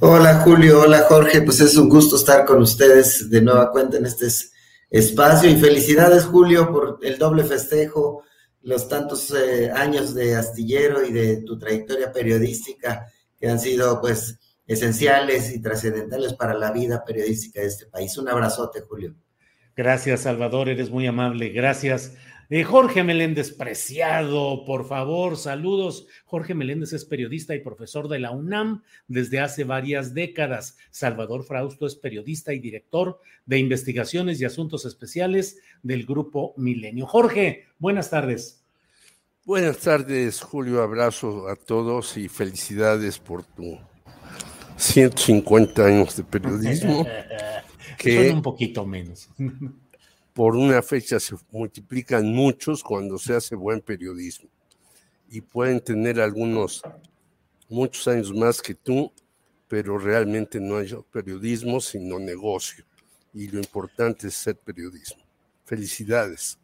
Hola 0.00 0.40
Julio, 0.40 0.80
hola 0.80 1.04
Jorge, 1.08 1.42
pues 1.42 1.60
es 1.60 1.76
un 1.76 1.88
gusto 1.88 2.16
estar 2.16 2.44
con 2.46 2.62
ustedes 2.62 3.28
de 3.28 3.42
nueva 3.42 3.70
cuenta 3.70 3.98
en 3.98 4.06
este 4.06 4.28
espacio 4.88 5.50
y 5.50 5.56
felicidades 5.56 6.24
Julio 6.24 6.72
por 6.72 6.98
el 7.02 7.18
doble 7.18 7.44
festejo, 7.44 8.22
los 8.62 8.88
tantos 8.88 9.32
eh, 9.32 9.70
años 9.70 10.14
de 10.14 10.36
astillero 10.36 11.04
y 11.04 11.12
de 11.12 11.42
tu 11.42 11.58
trayectoria 11.58 12.12
periodística 12.12 13.06
que 13.38 13.48
han 13.48 13.60
sido 13.60 14.00
pues 14.00 14.38
esenciales 14.66 15.52
y 15.52 15.60
trascendentales 15.60 16.34
para 16.34 16.54
la 16.54 16.70
vida 16.70 17.04
periodística 17.04 17.60
de 17.60 17.66
este 17.66 17.86
país. 17.86 18.16
Un 18.18 18.28
abrazote 18.28 18.80
Julio. 18.82 19.14
Gracias 19.76 20.20
Salvador, 20.20 20.68
eres 20.68 20.90
muy 20.90 21.06
amable, 21.06 21.50
gracias. 21.50 22.12
Eh, 22.52 22.64
Jorge 22.64 23.04
Meléndez, 23.04 23.52
preciado, 23.52 24.64
por 24.64 24.84
favor, 24.84 25.36
saludos. 25.36 26.08
Jorge 26.24 26.52
Meléndez 26.52 26.92
es 26.92 27.04
periodista 27.04 27.54
y 27.54 27.60
profesor 27.60 28.08
de 28.08 28.18
la 28.18 28.32
UNAM 28.32 28.82
desde 29.06 29.38
hace 29.38 29.62
varias 29.62 30.14
décadas. 30.14 30.76
Salvador 30.90 31.44
Frausto 31.44 31.86
es 31.86 31.94
periodista 31.94 32.52
y 32.52 32.58
director 32.58 33.20
de 33.46 33.58
investigaciones 33.58 34.40
y 34.40 34.46
asuntos 34.46 34.84
especiales 34.84 35.58
del 35.84 36.04
Grupo 36.04 36.52
Milenio. 36.56 37.06
Jorge, 37.06 37.66
buenas 37.78 38.10
tardes. 38.10 38.64
Buenas 39.44 39.78
tardes, 39.78 40.40
Julio. 40.40 40.82
Abrazo 40.82 41.46
a 41.46 41.54
todos 41.54 42.16
y 42.16 42.26
felicidades 42.26 43.20
por 43.20 43.44
tu 43.44 43.78
150 44.76 45.86
años 45.86 46.16
de 46.16 46.24
periodismo. 46.24 47.06
que 47.96 48.28
Son 48.28 48.36
un 48.38 48.42
poquito 48.42 48.84
menos 48.84 49.28
por 50.40 50.56
una 50.56 50.80
fecha 50.80 51.20
se 51.20 51.36
multiplican 51.50 52.32
muchos 52.32 52.82
cuando 52.82 53.18
se 53.18 53.34
hace 53.34 53.54
buen 53.54 53.82
periodismo 53.82 54.48
y 55.30 55.42
pueden 55.42 55.80
tener 55.80 56.18
algunos 56.18 56.80
muchos 57.68 58.08
años 58.08 58.32
más 58.32 58.62
que 58.62 58.74
tú, 58.74 59.12
pero 59.68 59.98
realmente 59.98 60.58
no 60.58 60.78
hay 60.78 60.96
periodismo 61.12 61.78
sino 61.78 62.18
negocio 62.18 62.86
y 63.34 63.48
lo 63.48 63.58
importante 63.58 64.28
es 64.28 64.34
ser 64.34 64.56
periodismo. 64.56 65.22
Felicidades. 65.66 66.58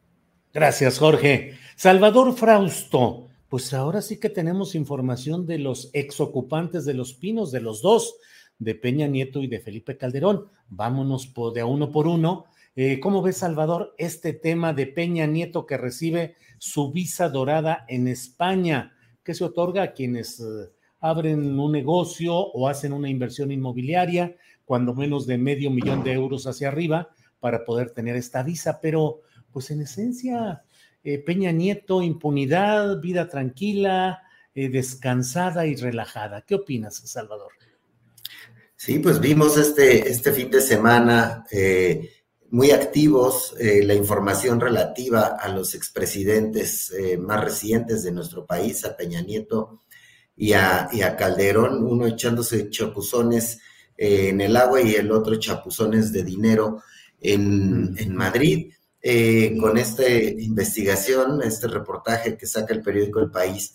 Gracias, 0.54 0.98
Jorge. 0.98 1.58
Salvador 1.76 2.34
Frausto, 2.34 3.28
pues 3.50 3.74
ahora 3.74 4.00
sí 4.00 4.18
que 4.18 4.30
tenemos 4.30 4.74
información 4.74 5.44
de 5.44 5.58
los 5.58 5.90
exocupantes 5.92 6.86
de 6.86 6.94
los 6.94 7.12
pinos, 7.12 7.52
de 7.52 7.60
los 7.60 7.82
dos, 7.82 8.14
de 8.58 8.74
Peña 8.74 9.06
Nieto 9.06 9.42
y 9.42 9.48
de 9.48 9.60
Felipe 9.60 9.98
Calderón. 9.98 10.46
Vámonos 10.70 11.30
de 11.52 11.60
a 11.60 11.66
uno 11.66 11.92
por 11.92 12.06
uno 12.06 12.46
eh, 12.78 13.00
¿Cómo 13.00 13.22
ves, 13.22 13.38
Salvador, 13.38 13.94
este 13.96 14.34
tema 14.34 14.74
de 14.74 14.86
Peña 14.86 15.26
Nieto 15.26 15.64
que 15.64 15.78
recibe 15.78 16.36
su 16.58 16.92
visa 16.92 17.30
dorada 17.30 17.86
en 17.88 18.06
España, 18.06 18.94
que 19.24 19.32
se 19.32 19.44
otorga 19.44 19.82
a 19.82 19.92
quienes 19.92 20.40
eh, 20.40 20.70
abren 21.00 21.58
un 21.58 21.72
negocio 21.72 22.34
o 22.36 22.68
hacen 22.68 22.92
una 22.92 23.08
inversión 23.08 23.50
inmobiliaria, 23.50 24.36
cuando 24.66 24.94
menos 24.94 25.26
de 25.26 25.38
medio 25.38 25.70
millón 25.70 26.04
de 26.04 26.12
euros 26.12 26.46
hacia 26.46 26.68
arriba, 26.68 27.08
para 27.40 27.64
poder 27.64 27.92
tener 27.92 28.14
esta 28.14 28.42
visa? 28.42 28.78
Pero, 28.82 29.22
pues 29.50 29.70
en 29.70 29.80
esencia, 29.80 30.62
eh, 31.02 31.18
Peña 31.18 31.52
Nieto, 31.52 32.02
impunidad, 32.02 33.00
vida 33.00 33.26
tranquila, 33.26 34.22
descansada 34.54 35.66
y 35.66 35.76
relajada. 35.76 36.40
¿Qué 36.40 36.54
opinas, 36.54 36.96
Salvador? 36.96 37.52
Sí, 38.74 38.98
pues 39.00 39.20
vimos 39.20 39.58
este, 39.58 40.08
este 40.08 40.32
fin 40.32 40.50
de 40.50 40.62
semana 40.62 41.44
muy 42.50 42.70
activos 42.70 43.54
eh, 43.58 43.82
la 43.84 43.94
información 43.94 44.60
relativa 44.60 45.36
a 45.40 45.48
los 45.48 45.74
expresidentes 45.74 46.90
eh, 46.92 47.16
más 47.18 47.42
recientes 47.42 48.02
de 48.02 48.12
nuestro 48.12 48.46
país, 48.46 48.84
a 48.84 48.96
Peña 48.96 49.20
Nieto 49.20 49.80
y 50.36 50.52
a, 50.52 50.88
Calderón, 51.18 51.84
uno 51.84 52.06
echándose 52.06 52.68
chapuzones 52.68 53.58
eh, 53.96 54.28
en 54.28 54.40
el 54.40 54.56
agua 54.56 54.82
y 54.82 54.94
el 54.94 55.10
otro 55.10 55.36
chapuzones 55.36 56.12
de 56.12 56.22
dinero 56.22 56.82
en, 57.20 57.94
en 57.98 58.14
Madrid. 58.14 58.72
con 59.60 59.78
esta 59.78 60.08
investigación, 60.08 61.40
este 61.42 61.68
reportaje 61.68 62.36
que 62.36 62.46
saca 62.46 62.74
el 62.74 62.82
periódico 62.82 63.20
El 63.20 63.30
País, 63.30 63.74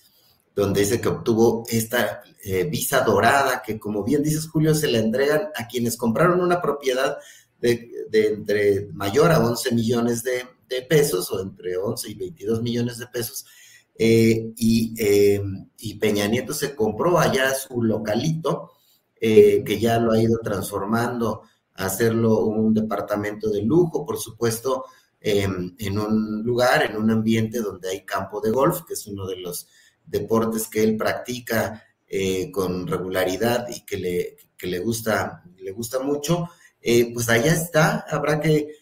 donde 0.53 0.81
dice 0.81 0.99
que 0.99 1.07
obtuvo 1.07 1.63
esta 1.69 2.21
visa 2.69 3.01
dorada, 3.01 3.61
que 3.65 3.79
como 3.79 4.03
bien 4.03 4.23
dices 4.23 4.49
Julio, 4.49 4.75
se 4.75 4.91
la 4.91 4.99
entregan 4.99 5.49
a 5.55 5.67
quienes 5.67 5.97
compraron 5.97 6.41
una 6.41 6.61
propiedad 6.61 7.17
de, 7.61 7.90
entre 8.13 8.87
mayor 8.93 9.31
a 9.31 9.39
11 9.39 9.73
millones 9.73 10.23
de, 10.23 10.47
pesos 10.87 11.29
o 11.31 11.41
entre 11.41 11.75
11 11.75 12.11
y 12.11 12.13
22 12.15 12.61
millones 12.61 12.97
de 12.97 13.07
pesos. 13.07 13.45
Eh, 13.93 14.53
em, 14.57 15.69
y, 15.77 15.95
Peña 15.95 16.27
Nieto 16.27 16.53
se 16.53 16.73
compró 16.73 17.19
allá 17.19 17.53
su 17.53 17.83
localito, 17.83 18.71
eh, 19.19 19.63
que 19.65 19.79
ya 19.79 19.99
lo 19.99 20.13
ha 20.13 20.21
ido 20.21 20.39
transformando 20.39 21.41
a 21.75 21.85
hacerlo 21.85 22.45
un 22.45 22.73
departamento 22.73 23.49
de 23.49 23.63
lujo, 23.63 24.05
por 24.05 24.17
supuesto, 24.17 24.85
em, 25.19 25.75
en 25.77 25.99
un 25.99 26.41
lugar, 26.41 26.83
en 26.83 26.95
un 26.95 27.11
ambiente 27.11 27.59
donde 27.59 27.89
hay 27.89 28.05
campo 28.05 28.39
de 28.39 28.51
golf, 28.51 28.83
que 28.87 28.93
es 28.93 29.05
uno 29.07 29.27
de 29.27 29.37
los 29.37 29.67
deportes 30.05 30.67
que 30.67 30.83
él 30.83 30.97
practica 30.97 31.83
eh, 32.07 32.51
con 32.51 32.87
regularidad 32.87 33.67
y 33.69 33.85
que 33.85 33.97
le, 33.97 34.37
que 34.57 34.67
le, 34.67 34.79
gusta, 34.79 35.43
le 35.57 35.71
gusta 35.71 35.99
mucho. 35.99 36.49
Eh, 36.81 37.13
pues 37.13 37.29
allá 37.29 37.53
está, 37.53 38.05
habrá 38.09 38.39
que, 38.39 38.79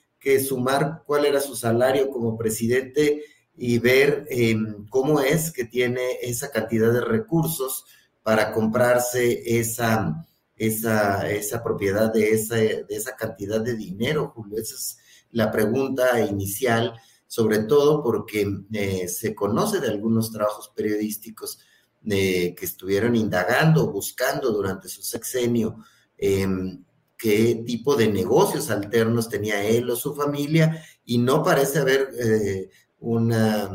sumar 0.48 1.02
cuál 1.08 1.26
era 1.26 1.40
su 1.40 1.56
salario 1.56 2.12
como 2.12 2.38
presidente 2.38 3.24
y 3.56 3.80
ver 3.80 4.28
em, 4.30 4.86
cómo 4.88 5.22
es 5.22 5.52
que 5.52 5.66
tiene 5.66 6.20
esa 6.22 6.52
cantidad 6.52 6.94
de 6.94 7.02
recursos 7.02 7.86
para 8.22 8.52
comprarse 8.52 9.42
esa, 9.60 10.28
esa, 10.56 11.28
esa 11.32 11.64
propiedad 11.64 12.14
de 12.14 12.32
esa, 12.32 12.58
de 12.58 12.86
esa 12.90 13.16
cantidad 13.16 13.60
de 13.60 13.76
dinero, 13.76 14.32
Julio. 14.36 14.60
Esa 14.60 14.76
es 14.76 15.00
la 15.32 15.52
pregunta 15.52 16.20
inicial, 16.22 16.94
sobre 17.26 17.60
todo 17.60 18.04
porque 18.04 18.48
eh, 18.72 19.08
se 19.08 19.34
conoce 19.34 19.80
de 19.80 19.88
algunos 19.88 20.32
trabajos 20.32 20.72
periodísticos 20.76 21.60
eh, 22.06 22.54
que 22.56 22.66
estuvieron 22.66 23.16
indagando, 23.16 23.92
buscando 23.92 24.52
durante 24.52 24.88
su 24.88 25.02
sexenio 25.02 25.84
em, 26.18 26.84
qué 27.20 27.64
tipo 27.66 27.98
de 27.98 28.08
negocios 28.08 28.72
alternos 28.72 29.28
tenía 29.28 29.62
él 29.64 29.90
o 29.90 29.96
su 29.98 30.16
familia 30.16 30.84
y 31.04 31.18
no 31.18 31.44
parece 31.44 31.80
haber 31.80 32.10
eh, 32.18 32.70
una, 33.00 33.70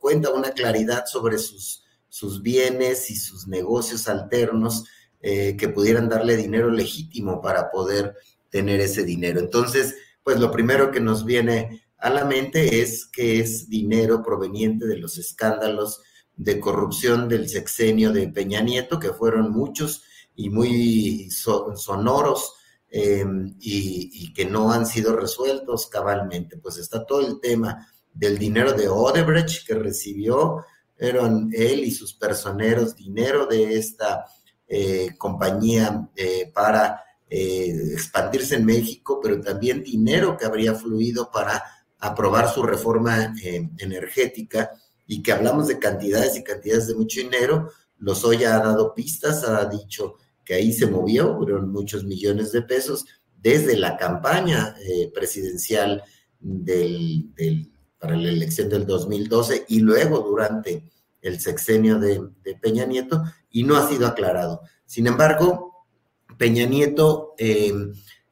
cuenta, 0.00 0.30
una 0.30 0.50
claridad 0.52 1.04
sobre 1.06 1.36
sus, 1.36 1.84
sus 2.08 2.40
bienes 2.40 3.10
y 3.10 3.16
sus 3.16 3.46
negocios 3.46 4.08
alternos 4.08 4.84
eh, 5.20 5.56
que 5.58 5.68
pudieran 5.68 6.08
darle 6.08 6.36
dinero 6.36 6.70
legítimo 6.70 7.42
para 7.42 7.70
poder 7.70 8.16
tener 8.48 8.80
ese 8.80 9.04
dinero. 9.04 9.38
Entonces, 9.38 9.94
pues 10.24 10.40
lo 10.40 10.50
primero 10.50 10.90
que 10.90 11.00
nos 11.00 11.26
viene 11.26 11.82
a 11.98 12.08
la 12.08 12.24
mente 12.24 12.80
es 12.80 13.04
que 13.04 13.40
es 13.40 13.68
dinero 13.68 14.22
proveniente 14.22 14.86
de 14.86 14.96
los 14.96 15.18
escándalos 15.18 16.00
de 16.34 16.58
corrupción 16.58 17.28
del 17.28 17.48
sexenio 17.50 18.10
de 18.10 18.28
Peña 18.28 18.62
Nieto, 18.62 18.98
que 18.98 19.12
fueron 19.12 19.52
muchos 19.52 20.02
y 20.34 20.50
muy 20.50 21.30
sonoros 21.30 22.54
em, 22.88 23.54
y, 23.60 24.32
que 24.32 24.44
no 24.44 24.72
han 24.72 24.86
sido 24.86 25.16
resueltos 25.16 25.86
cabalmente. 25.86 26.56
Pues 26.58 26.78
está 26.78 27.04
todo 27.04 27.26
el 27.26 27.40
tema 27.40 27.86
del 28.12 28.38
dinero 28.38 28.72
de 28.72 28.88
Odebrecht 28.88 29.66
que 29.66 29.74
recibió, 29.74 30.64
eran 30.98 31.50
él 31.52 31.84
y 31.84 31.90
sus 31.90 32.14
personeros 32.14 32.94
dinero 32.94 33.46
de 33.46 33.76
esta 33.76 34.24
eh, 34.68 35.16
compañía 35.18 36.08
eh, 36.14 36.50
para 36.54 37.02
eh, 37.28 37.92
expandirse 37.92 38.56
en 38.56 38.64
México, 38.64 39.20
pero 39.22 39.40
también 39.40 39.82
dinero 39.82 40.36
que 40.36 40.46
habría 40.46 40.74
fluido 40.74 41.30
para 41.30 41.62
aprobar 41.98 42.48
su 42.48 42.62
reforma 42.62 43.34
energética 43.78 44.70
y 45.06 45.22
que 45.22 45.32
hablamos 45.32 45.68
de 45.68 45.78
cantidades 45.78 46.36
y 46.36 46.44
cantidades 46.44 46.88
de 46.88 46.94
mucho 46.94 47.20
dinero. 47.20 47.70
Lozoya 48.02 48.56
ha 48.56 48.58
dado 48.58 48.94
pistas, 48.94 49.44
ha 49.44 49.64
dicho 49.66 50.16
que 50.44 50.54
ahí 50.54 50.72
se 50.72 50.86
movió, 50.86 51.36
fueron 51.36 51.70
muchos 51.70 52.04
millones 52.04 52.52
de 52.52 52.62
pesos 52.62 53.06
desde 53.40 53.76
la 53.76 53.96
campaña 53.96 54.74
presidencial 55.14 56.02
del, 56.40 57.30
para 57.98 58.16
la 58.16 58.28
elección 58.28 58.68
del 58.68 58.86
2012 58.86 59.66
y 59.68 59.80
luego 59.80 60.18
durante 60.18 60.90
el 61.20 61.40
sexenio 61.40 62.00
de, 62.00 62.20
Peña 62.60 62.84
Nieto 62.84 63.22
y 63.50 63.62
no 63.62 63.76
ha 63.76 63.88
sido 63.88 64.08
aclarado. 64.08 64.62
Sin 64.84 65.06
embargo, 65.06 65.86
Peña 66.36 66.66
Nieto 66.66 67.34
eh, 67.38 67.72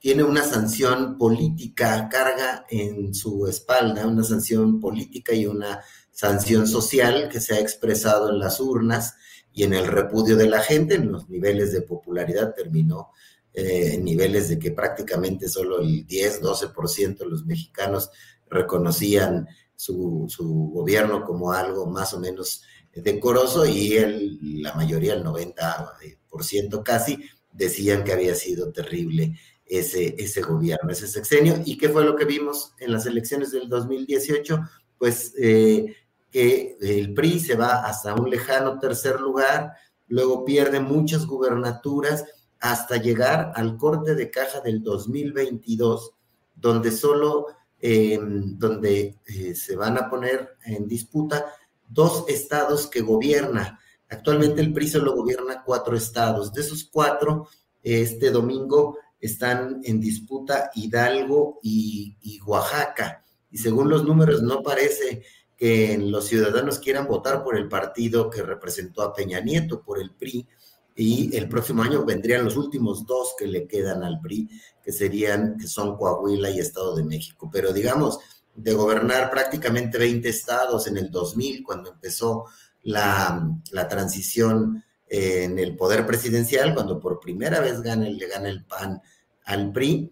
tiene 0.00 0.24
una 0.24 0.42
sanción 0.42 1.16
política, 1.16 2.08
carga 2.08 2.66
en 2.68 3.14
su 3.14 3.46
espalda, 3.46 4.06
una 4.06 4.24
sanción 4.24 4.80
política 4.80 5.32
y 5.32 5.46
una 5.46 5.80
sanción 6.10 6.66
social 6.66 7.28
que 7.28 7.40
se 7.40 7.54
ha 7.54 7.60
expresado 7.60 8.30
en 8.30 8.40
las 8.40 8.58
urnas 8.58 9.14
y 9.52 9.64
en 9.64 9.74
el 9.74 9.86
repudio 9.86 10.36
de 10.36 10.48
la 10.48 10.60
gente, 10.60 10.94
en 10.94 11.12
los 11.12 11.28
niveles 11.28 11.72
de 11.72 11.82
popularidad 11.82 12.54
terminó 12.54 13.10
eh, 13.52 13.94
en 13.94 14.04
niveles 14.04 14.48
de 14.48 14.58
que 14.58 14.70
prácticamente 14.70 15.48
solo 15.48 15.80
el 15.80 16.06
10, 16.06 16.40
12% 16.42 17.18
de 17.18 17.26
los 17.26 17.44
mexicanos 17.44 18.10
reconocían 18.48 19.48
su, 19.74 20.26
su, 20.28 20.70
gobierno 20.72 21.24
como 21.24 21.52
algo 21.52 21.86
más 21.86 22.12
o 22.14 22.20
menos 22.20 22.62
decoroso 22.94 23.66
y 23.66 23.94
el, 23.94 24.62
la 24.62 24.74
mayoría, 24.74 25.14
el 25.14 25.24
90% 25.24 26.82
casi, 26.84 27.18
decían 27.52 28.04
que 28.04 28.12
había 28.12 28.34
sido 28.34 28.70
terrible 28.72 29.36
ese, 29.64 30.14
ese 30.18 30.42
gobierno, 30.42 30.90
ese 30.90 31.08
sexenio. 31.08 31.60
¿Y 31.64 31.78
qué 31.78 31.88
fue 31.88 32.04
lo 32.04 32.16
que 32.16 32.24
vimos 32.24 32.74
en 32.78 32.92
las 32.92 33.06
elecciones 33.06 33.52
del 33.52 33.68
2018? 33.68 34.60
Pues 34.98 35.34
eh, 35.40 35.96
que 36.30 36.76
el 36.80 37.12
PRI 37.14 37.40
se 37.40 37.56
va 37.56 37.84
hasta 37.84 38.14
un 38.14 38.30
lejano 38.30 38.78
tercer 38.78 39.20
lugar, 39.20 39.72
luego 40.08 40.44
pierde 40.44 40.80
muchas 40.80 41.26
gubernaturas 41.26 42.24
hasta 42.60 42.96
llegar 42.96 43.52
al 43.54 43.76
corte 43.76 44.14
de 44.14 44.30
caja 44.30 44.60
del 44.60 44.82
2022, 44.82 46.12
donde 46.54 46.92
solo, 46.92 47.46
eh, 47.80 48.18
donde 48.20 49.18
eh, 49.26 49.54
se 49.54 49.76
van 49.76 49.96
a 49.98 50.10
poner 50.10 50.56
en 50.64 50.86
disputa 50.86 51.46
dos 51.88 52.24
estados 52.28 52.86
que 52.86 53.00
gobierna. 53.00 53.80
Actualmente 54.08 54.60
el 54.60 54.72
PRI 54.72 54.88
solo 54.88 55.14
gobierna 55.14 55.62
cuatro 55.64 55.96
estados. 55.96 56.52
De 56.52 56.60
esos 56.60 56.84
cuatro, 56.84 57.48
este 57.82 58.30
domingo 58.30 58.98
están 59.20 59.80
en 59.84 60.00
disputa 60.00 60.70
Hidalgo 60.74 61.60
y, 61.62 62.40
Oaxaca. 62.44 63.22
Y 63.50 63.58
según 63.58 63.88
los 63.88 64.04
números, 64.04 64.42
no 64.42 64.62
parece 64.62 65.22
que 65.60 65.98
los 65.98 66.26
ciudadanos 66.26 66.78
quieran 66.78 67.06
votar 67.06 67.44
por 67.44 67.54
el 67.54 67.68
partido 67.68 68.30
que 68.30 68.42
representó 68.42 69.02
a 69.02 69.12
Peña 69.12 69.40
Nieto, 69.40 69.82
por 69.82 70.00
el 70.00 70.10
PRI. 70.10 70.48
Y 70.96 71.36
el 71.36 71.50
próximo 71.50 71.82
año 71.82 72.02
vendrían 72.02 72.46
los 72.46 72.56
últimos 72.56 73.04
dos 73.04 73.34
que 73.38 73.46
le 73.46 73.66
quedan 73.66 74.02
al 74.02 74.20
PRI, 74.20 74.48
que 74.82 74.90
serían, 74.90 75.58
que 75.58 75.66
son 75.66 75.98
Coahuila 75.98 76.48
y 76.48 76.60
Estado 76.60 76.96
de 76.96 77.04
México. 77.04 77.50
Pero 77.52 77.74
digamos, 77.74 78.20
de 78.54 78.72
gobernar 78.72 79.30
prácticamente 79.30 79.98
20 79.98 80.26
estados 80.30 80.86
en 80.86 80.96
el 80.96 81.10
2000, 81.10 81.62
cuando 81.62 81.92
empezó 81.92 82.46
la, 82.82 83.60
transición 83.90 84.82
en 85.08 85.58
el 85.58 85.76
poder 85.76 86.06
presidencial, 86.06 86.72
cuando 86.72 86.98
por 86.98 87.20
primera 87.20 87.60
vez 87.60 87.82
gana, 87.82 88.08
le 88.08 88.26
gana 88.26 88.48
el 88.48 88.64
PAN 88.64 89.02
al 89.44 89.72
PRI. 89.72 90.10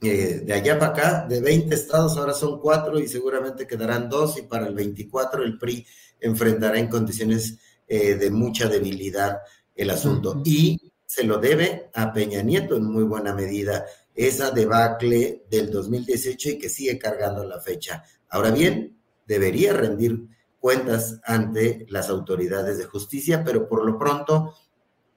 Eh, 0.00 0.42
de 0.44 0.52
allá 0.52 0.78
para 0.78 0.92
acá, 0.92 1.26
de 1.28 1.40
20 1.40 1.74
estados, 1.74 2.16
ahora 2.16 2.32
son 2.32 2.60
cuatro 2.60 3.00
y 3.00 3.08
seguramente 3.08 3.66
quedarán 3.66 4.08
dos 4.08 4.38
y 4.38 4.42
para 4.42 4.68
el 4.68 4.74
24 4.74 5.42
el 5.42 5.58
PRI 5.58 5.84
enfrentará 6.20 6.78
en 6.78 6.88
condiciones 6.88 7.58
eh, 7.88 8.14
de 8.14 8.30
mucha 8.30 8.68
debilidad 8.68 9.38
el 9.74 9.90
asunto. 9.90 10.40
Y 10.44 10.92
se 11.04 11.24
lo 11.24 11.38
debe 11.38 11.90
a 11.94 12.12
Peña 12.12 12.42
Nieto 12.42 12.76
en 12.76 12.84
muy 12.84 13.04
buena 13.04 13.34
medida 13.34 13.86
esa 14.14 14.50
debacle 14.50 15.44
del 15.50 15.70
2018 15.70 16.50
y 16.50 16.58
que 16.58 16.68
sigue 16.68 16.98
cargando 16.98 17.44
la 17.44 17.60
fecha. 17.60 18.04
Ahora 18.28 18.50
bien, 18.50 19.00
debería 19.26 19.72
rendir 19.72 20.28
cuentas 20.60 21.20
ante 21.24 21.86
las 21.88 22.08
autoridades 22.08 22.78
de 22.78 22.84
justicia, 22.84 23.42
pero 23.44 23.68
por 23.68 23.84
lo 23.84 23.98
pronto 23.98 24.54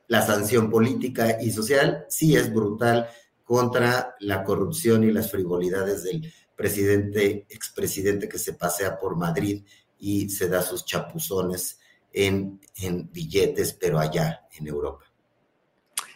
la 0.07 0.25
sanción 0.25 0.69
política 0.69 1.42
y 1.42 1.51
social 1.51 2.06
sí 2.10 2.36
es 2.36 2.54
brutal 2.54 3.07
contra 3.51 4.15
la 4.21 4.45
corrupción 4.45 5.03
y 5.03 5.12
las 5.12 5.30
frivolidades 5.30 6.03
del 6.03 6.33
presidente, 6.56 7.45
expresidente 7.50 8.30
que 8.30 8.38
se 8.38 8.53
pasea 8.53 8.98
por 8.98 9.18
Madrid 9.18 9.65
y 10.00 10.30
se 10.30 10.48
da 10.48 10.62
sus 10.62 10.86
chapuzones 10.86 11.77
en, 12.13 12.62
en 12.77 13.12
billetes, 13.12 13.74
pero 13.74 14.00
allá 14.00 14.48
en 14.57 14.68
Europa. 14.68 15.03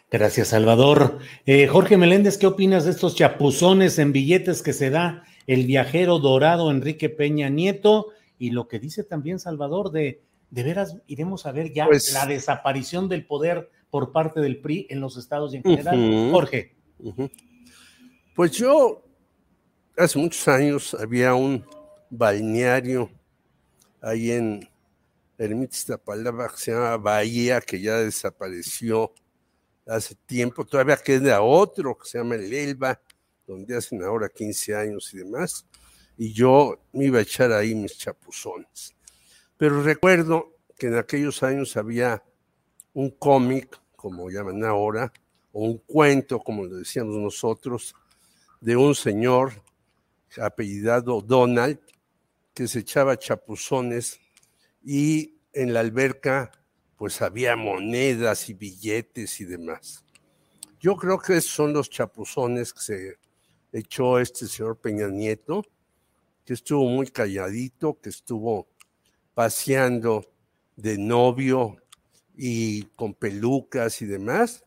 Gracias, 0.10 0.48
Salvador. 0.48 1.20
Eh, 1.46 1.68
Jorge 1.68 1.98
Meléndez, 1.98 2.38
¿qué 2.38 2.48
opinas 2.48 2.86
de 2.86 2.92
estos 2.92 3.16
chapuzones 3.16 4.00
en 4.00 4.14
billetes 4.14 4.62
que 4.62 4.72
se 4.72 4.90
da 4.90 5.26
el 5.46 5.66
viajero 5.66 6.20
dorado 6.20 6.72
Enrique 6.72 7.10
Peña 7.10 7.50
Nieto? 7.50 8.14
Y 8.40 8.52
lo 8.52 8.70
que 8.70 8.80
dice 8.80 9.04
también 9.04 9.40
Salvador 9.40 9.92
de, 9.92 10.22
de 10.52 10.64
veras, 10.64 11.00
iremos 11.06 11.46
a 11.46 11.52
ver 11.52 11.74
ya 11.74 11.86
pues 11.86 12.14
la 12.14 12.28
desaparición 12.28 13.10
del 13.10 13.26
poder 13.26 13.70
por 13.90 14.14
parte 14.14 14.40
del 14.40 14.62
PRI 14.62 14.88
en 14.90 15.02
los 15.02 15.18
estados 15.18 15.54
y 15.54 15.58
en 15.58 15.64
general. 15.64 16.30
Jorge. 16.32 16.76
Pues 18.36 18.52
yo, 18.52 19.04
hace 19.98 20.20
muchos 20.20 20.48
años 20.48 20.94
había 20.94 21.34
un 21.34 21.66
balneario 22.10 23.10
ahí 24.02 24.32
en 24.32 24.70
Ermita 25.38 25.98
palabra 25.98 26.50
que 26.50 26.58
se 26.58 26.72
llama 26.72 26.96
Bahía, 26.98 27.60
que 27.60 27.82
ya 27.82 27.98
desapareció 27.98 29.14
hace 29.86 30.16
tiempo, 30.26 30.66
todavía 30.66 30.98
queda 30.98 31.42
otro 31.42 31.98
que 31.98 32.08
se 32.08 32.18
llama 32.18 32.36
el 32.36 32.54
Elba, 32.54 33.00
donde 33.46 33.76
hacen 33.76 34.02
ahora 34.04 34.30
15 34.30 34.76
años 34.76 35.14
y 35.14 35.18
demás, 35.18 35.66
y 36.18 36.32
yo 36.32 36.80
me 36.94 37.06
iba 37.06 37.20
a 37.20 37.22
echar 37.22 37.52
ahí 37.52 37.76
mis 37.76 37.98
chapuzones. 37.98 38.96
Pero 39.58 39.84
recuerdo 39.84 40.54
que 40.78 40.88
en 40.88 40.98
aquellos 40.98 41.44
años 41.44 41.76
había 41.78 42.24
un 42.94 43.12
cómic, 43.12 43.80
como 43.96 44.30
llaman 44.30 44.64
ahora, 44.64 45.12
o 45.58 45.62
un 45.62 45.78
cuento, 45.78 46.40
como 46.40 46.66
lo 46.66 46.76
decíamos 46.76 47.16
nosotros, 47.16 47.96
de 48.60 48.76
un 48.76 48.94
señor 48.94 49.54
apellidado 50.38 51.22
Donald, 51.22 51.80
que 52.54 52.68
se 52.68 52.80
echaba 52.80 53.18
chapuzones 53.18 54.20
y 54.84 55.38
en 55.54 55.74
la 55.74 55.80
alberca 55.80 56.52
pues 56.98 57.22
había 57.22 57.56
monedas 57.56 58.50
y 58.50 58.54
billetes 58.54 59.40
y 59.40 59.46
demás. 59.46 60.04
Yo 60.82 60.98
creo 60.98 61.20
que 61.20 61.38
esos 61.38 61.52
son 61.52 61.72
los 61.72 61.90
chapuzones 61.90 62.74
que 62.74 62.82
se 62.82 63.18
echó 63.72 64.20
este 64.20 64.48
señor 64.48 64.82
Peña 64.82 65.08
Nieto, 65.08 65.64
que 66.44 66.54
estuvo 66.54 66.84
muy 66.90 67.08
calladito, 67.08 67.98
que 68.02 68.10
estuvo 68.10 68.68
paseando 69.34 70.30
de 70.76 70.98
novio 70.98 71.78
y 72.36 72.84
con 72.98 73.14
pelucas 73.14 74.02
y 74.02 74.06
demás, 74.06 74.65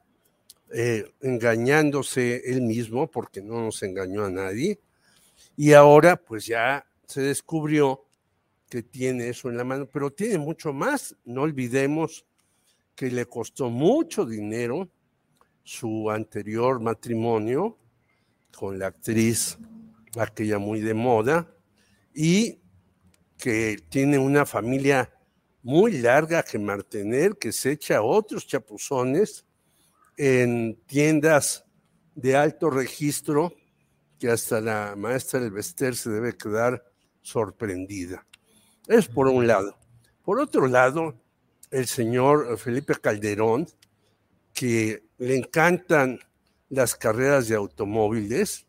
eh, 0.72 1.10
engañándose 1.20 2.42
él 2.44 2.62
mismo, 2.62 3.10
porque 3.10 3.40
no 3.40 3.62
nos 3.62 3.82
engañó 3.82 4.24
a 4.24 4.30
nadie, 4.30 4.78
y 5.56 5.72
ahora 5.72 6.16
pues 6.16 6.46
ya 6.46 6.86
se 7.06 7.22
descubrió 7.22 8.04
que 8.68 8.82
tiene 8.82 9.28
eso 9.28 9.48
en 9.48 9.56
la 9.56 9.64
mano, 9.64 9.88
pero 9.90 10.12
tiene 10.12 10.38
mucho 10.38 10.72
más. 10.72 11.16
No 11.24 11.42
olvidemos 11.42 12.24
que 12.94 13.10
le 13.10 13.26
costó 13.26 13.70
mucho 13.70 14.26
dinero 14.26 14.88
su 15.64 16.10
anterior 16.10 16.80
matrimonio 16.80 17.78
con 18.56 18.78
la 18.78 18.88
actriz, 18.88 19.58
aquella 20.18 20.58
muy 20.58 20.80
de 20.80 20.94
moda, 20.94 21.48
y 22.14 22.58
que 23.36 23.78
tiene 23.88 24.18
una 24.18 24.44
familia 24.44 25.10
muy 25.62 25.98
larga 25.98 26.42
que 26.42 26.58
mantener, 26.58 27.36
que 27.36 27.52
se 27.52 27.72
echa 27.72 28.02
otros 28.02 28.46
chapuzones 28.46 29.44
en 30.18 30.74
tiendas 30.86 31.64
de 32.16 32.36
alto 32.36 32.68
registro, 32.68 33.54
que 34.18 34.28
hasta 34.28 34.60
la 34.60 34.94
maestra 34.96 35.38
del 35.38 35.52
Vester 35.52 35.94
se 35.94 36.10
debe 36.10 36.36
quedar 36.36 36.84
sorprendida. 37.22 38.26
Es 38.88 39.06
por 39.06 39.28
un 39.28 39.46
lado. 39.46 39.78
Por 40.24 40.40
otro 40.40 40.66
lado, 40.66 41.14
el 41.70 41.86
señor 41.86 42.58
Felipe 42.58 42.96
Calderón, 42.96 43.68
que 44.52 45.04
le 45.18 45.36
encantan 45.36 46.18
las 46.68 46.96
carreras 46.96 47.46
de 47.46 47.54
automóviles, 47.54 48.66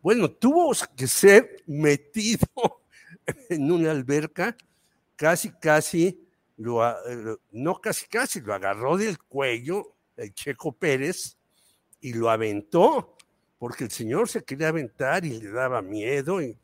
bueno, 0.00 0.30
tuvo 0.30 0.72
que 0.96 1.06
ser 1.06 1.62
metido 1.66 2.46
en 3.50 3.70
una 3.70 3.90
alberca, 3.90 4.56
casi, 5.16 5.50
casi, 5.50 6.26
lo, 6.56 6.82
no 7.50 7.78
casi, 7.82 8.06
casi, 8.06 8.40
lo 8.40 8.54
agarró 8.54 8.96
del 8.96 9.18
cuello 9.18 9.95
el 10.16 10.34
Checo 10.34 10.72
Pérez 10.72 11.36
y 12.00 12.12
lo 12.12 12.30
aventó, 12.30 13.16
porque 13.58 13.84
el 13.84 13.90
señor 13.90 14.28
se 14.28 14.44
quería 14.44 14.68
aventar 14.68 15.24
y 15.24 15.40
le 15.40 15.50
daba 15.50 15.82
miedo, 15.82 16.42
y, 16.42 16.58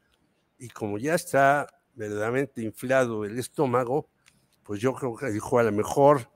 y 0.58 0.68
como 0.68 0.98
ya 0.98 1.14
está 1.14 1.66
verdaderamente 1.94 2.62
inflado 2.62 3.24
el 3.24 3.38
estómago, 3.38 4.08
pues 4.62 4.80
yo 4.80 4.94
creo 4.94 5.16
que 5.16 5.30
dijo, 5.30 5.58
a 5.58 5.62
lo 5.62 5.72
mejor 5.72 6.30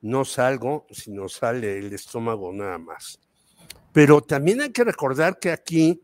no 0.00 0.24
salgo, 0.24 0.86
sino 0.90 1.28
sale 1.28 1.78
el 1.78 1.92
estómago 1.92 2.52
nada 2.52 2.78
más. 2.78 3.20
Pero 3.92 4.20
también 4.20 4.60
hay 4.60 4.70
que 4.70 4.84
recordar 4.84 5.38
que 5.38 5.50
aquí 5.50 6.00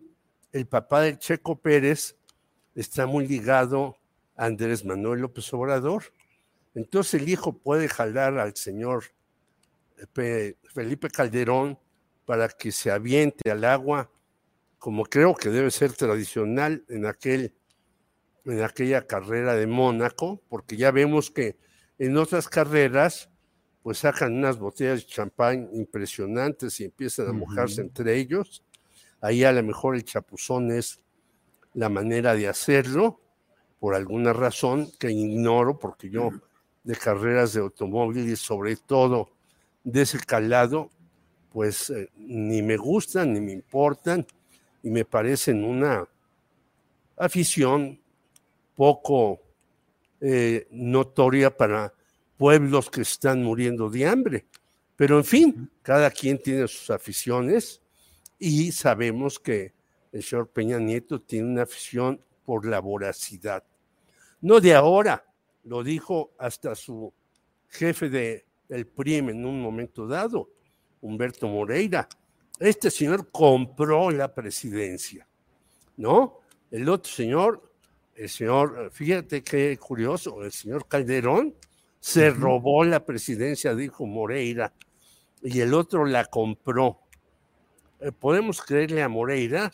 el 0.52 0.66
papá 0.66 1.02
del 1.02 1.18
Checo 1.18 1.56
Pérez 1.56 2.16
está 2.74 3.06
muy 3.06 3.26
ligado 3.26 3.96
a 4.36 4.46
Andrés 4.46 4.84
Manuel 4.84 5.20
López 5.20 5.52
Obrador. 5.52 6.04
Entonces 6.74 7.20
el 7.20 7.28
hijo 7.28 7.58
puede 7.58 7.88
jalar 7.88 8.38
al 8.38 8.56
señor 8.56 9.04
Felipe 10.72 11.10
Calderón 11.10 11.78
para 12.24 12.48
que 12.48 12.72
se 12.72 12.90
aviente 12.90 13.50
al 13.50 13.64
agua, 13.64 14.10
como 14.78 15.04
creo 15.04 15.34
que 15.34 15.50
debe 15.50 15.70
ser 15.70 15.92
tradicional 15.92 16.84
en, 16.88 17.06
aquel, 17.06 17.54
en 18.44 18.62
aquella 18.62 19.06
carrera 19.06 19.54
de 19.54 19.66
Mónaco, 19.66 20.42
porque 20.48 20.76
ya 20.76 20.90
vemos 20.90 21.30
que 21.30 21.56
en 21.98 22.16
otras 22.16 22.48
carreras 22.48 23.30
pues 23.82 23.98
sacan 23.98 24.32
unas 24.34 24.58
botellas 24.58 25.00
de 25.00 25.06
champán 25.06 25.68
impresionantes 25.74 26.80
y 26.80 26.84
empiezan 26.84 27.28
a 27.28 27.32
mojarse 27.32 27.82
entre 27.82 28.16
ellos. 28.16 28.64
Ahí 29.20 29.44
a 29.44 29.52
lo 29.52 29.62
mejor 29.62 29.94
el 29.94 30.04
chapuzón 30.04 30.70
es 30.70 31.02
la 31.74 31.90
manera 31.90 32.34
de 32.34 32.48
hacerlo, 32.48 33.20
por 33.78 33.94
alguna 33.94 34.32
razón 34.32 34.90
que 34.98 35.10
ignoro, 35.10 35.78
porque 35.78 36.08
yo 36.08 36.30
de 36.82 36.96
carreras 36.96 37.52
de 37.52 37.60
automóviles, 37.60 38.38
sobre 38.38 38.76
todo 38.76 39.33
de 39.84 40.02
ese 40.02 40.18
calado, 40.18 40.90
pues 41.52 41.90
eh, 41.90 42.10
ni 42.16 42.62
me 42.62 42.76
gustan 42.76 43.32
ni 43.32 43.40
me 43.40 43.52
importan 43.52 44.26
y 44.82 44.90
me 44.90 45.04
parecen 45.04 45.62
una 45.62 46.08
afición 47.16 48.00
poco 48.74 49.40
eh, 50.20 50.66
notoria 50.70 51.56
para 51.56 51.94
pueblos 52.36 52.90
que 52.90 53.02
están 53.02 53.42
muriendo 53.42 53.88
de 53.88 54.06
hambre. 54.06 54.46
Pero 54.96 55.18
en 55.18 55.24
fin, 55.24 55.70
cada 55.82 56.10
quien 56.10 56.38
tiene 56.38 56.66
sus 56.66 56.90
aficiones 56.90 57.80
y 58.38 58.72
sabemos 58.72 59.38
que 59.38 59.74
el 60.12 60.22
señor 60.22 60.48
Peña 60.48 60.78
Nieto 60.78 61.20
tiene 61.20 61.48
una 61.48 61.62
afición 61.62 62.20
por 62.44 62.66
la 62.66 62.80
voracidad. 62.80 63.64
No 64.40 64.60
de 64.60 64.74
ahora, 64.74 65.24
lo 65.64 65.82
dijo 65.82 66.32
hasta 66.38 66.74
su 66.74 67.12
jefe 67.68 68.08
de, 68.08 68.44
del 68.74 68.88
PRIM 68.88 69.28
en 69.28 69.46
un 69.46 69.62
momento 69.62 70.04
dado, 70.08 70.50
Humberto 71.00 71.46
Moreira. 71.46 72.08
Este 72.58 72.90
señor 72.90 73.30
compró 73.30 74.10
la 74.10 74.34
presidencia, 74.34 75.28
¿no? 75.96 76.40
El 76.72 76.88
otro 76.88 77.12
señor, 77.12 77.72
el 78.16 78.28
señor, 78.28 78.90
fíjate 78.92 79.44
qué 79.44 79.78
curioso, 79.78 80.42
el 80.42 80.50
señor 80.50 80.88
Calderón, 80.88 81.54
se 82.00 82.30
robó 82.30 82.84
la 82.84 83.04
presidencia, 83.04 83.76
dijo 83.76 84.06
Moreira, 84.06 84.72
y 85.40 85.60
el 85.60 85.72
otro 85.72 86.04
la 86.04 86.24
compró. 86.24 86.98
Eh, 88.00 88.10
¿Podemos 88.10 88.60
creerle 88.60 89.02
a 89.02 89.08
Moreira? 89.08 89.72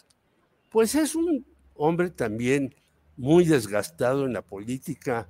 Pues 0.68 0.94
es 0.94 1.14
un 1.14 1.46
hombre 1.74 2.10
también 2.10 2.74
muy 3.16 3.46
desgastado 3.46 4.26
en 4.26 4.34
la 4.34 4.42
política 4.42 5.26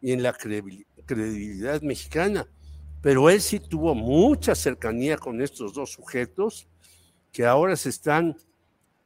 y 0.00 0.10
en 0.10 0.24
la 0.24 0.32
credibilidad 0.32 1.82
mexicana, 1.82 2.48
pero 3.02 3.28
él 3.28 3.40
sí 3.40 3.58
tuvo 3.58 3.94
mucha 3.94 4.54
cercanía 4.54 5.18
con 5.18 5.42
estos 5.42 5.74
dos 5.74 5.90
sujetos 5.90 6.68
que 7.32 7.44
ahora 7.44 7.76
se 7.76 7.88
están 7.88 8.36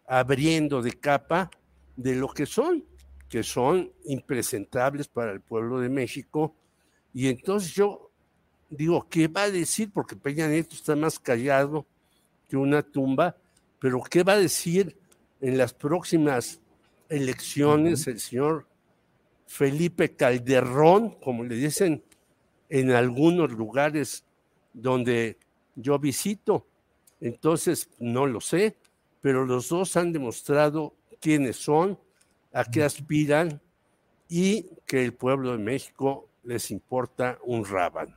abriendo 0.07 0.83
de 0.83 0.93
capa 0.93 1.51
de 1.97 2.15
lo 2.15 2.29
que 2.29 2.45
son, 2.45 2.85
que 3.29 3.43
son 3.43 3.91
impresentables 4.05 5.09
para 5.09 5.33
el 5.33 5.41
pueblo 5.41 5.81
de 5.81 5.89
México 5.89 6.55
y 7.15 7.29
entonces 7.29 7.73
yo 7.73 8.11
digo, 8.69 9.09
¿qué 9.09 9.29
va 9.29 9.45
a 9.45 9.51
decir? 9.51 9.91
Porque 9.93 10.15
Peña 10.15 10.47
Nieto 10.47 10.75
está 10.75 10.95
más 10.95 11.19
callado 11.19 11.87
que 12.49 12.57
una 12.59 12.83
tumba, 12.83 13.35
pero 13.81 14.03
¿qué 14.03 14.23
va 14.23 14.35
a 14.35 14.39
decir 14.39 14.95
en 15.41 15.57
las 15.57 15.73
próximas 15.73 16.61
elecciones 17.09 18.07
el 18.07 18.21
señor 18.21 18.67
Felipe 19.47 20.15
Calderón, 20.15 21.11
como 21.21 21.45
le 21.45 21.55
dicen 21.55 22.03
en 22.69 22.91
algunos 22.91 23.53
lugares 23.53 24.25
donde 24.73 25.37
yo 25.75 25.99
visito? 25.99 26.67
Entonces, 27.21 27.89
no 27.99 28.27
lo 28.27 28.41
sé, 28.41 28.77
pero 29.21 29.45
los 29.45 29.69
dos 29.69 29.97
han 29.97 30.13
demostrado 30.13 30.95
quiénes 31.21 31.57
son, 31.57 31.99
a 32.53 32.65
qué 32.65 32.83
aspiran 32.83 33.61
y 34.29 34.67
que 34.87 35.05
el 35.05 35.15
pueblo 35.15 35.53
de 35.53 35.59
México 35.59 36.29
les 36.45 36.71
importa 36.71 37.39
un 37.45 37.65
rábano. 37.65 38.15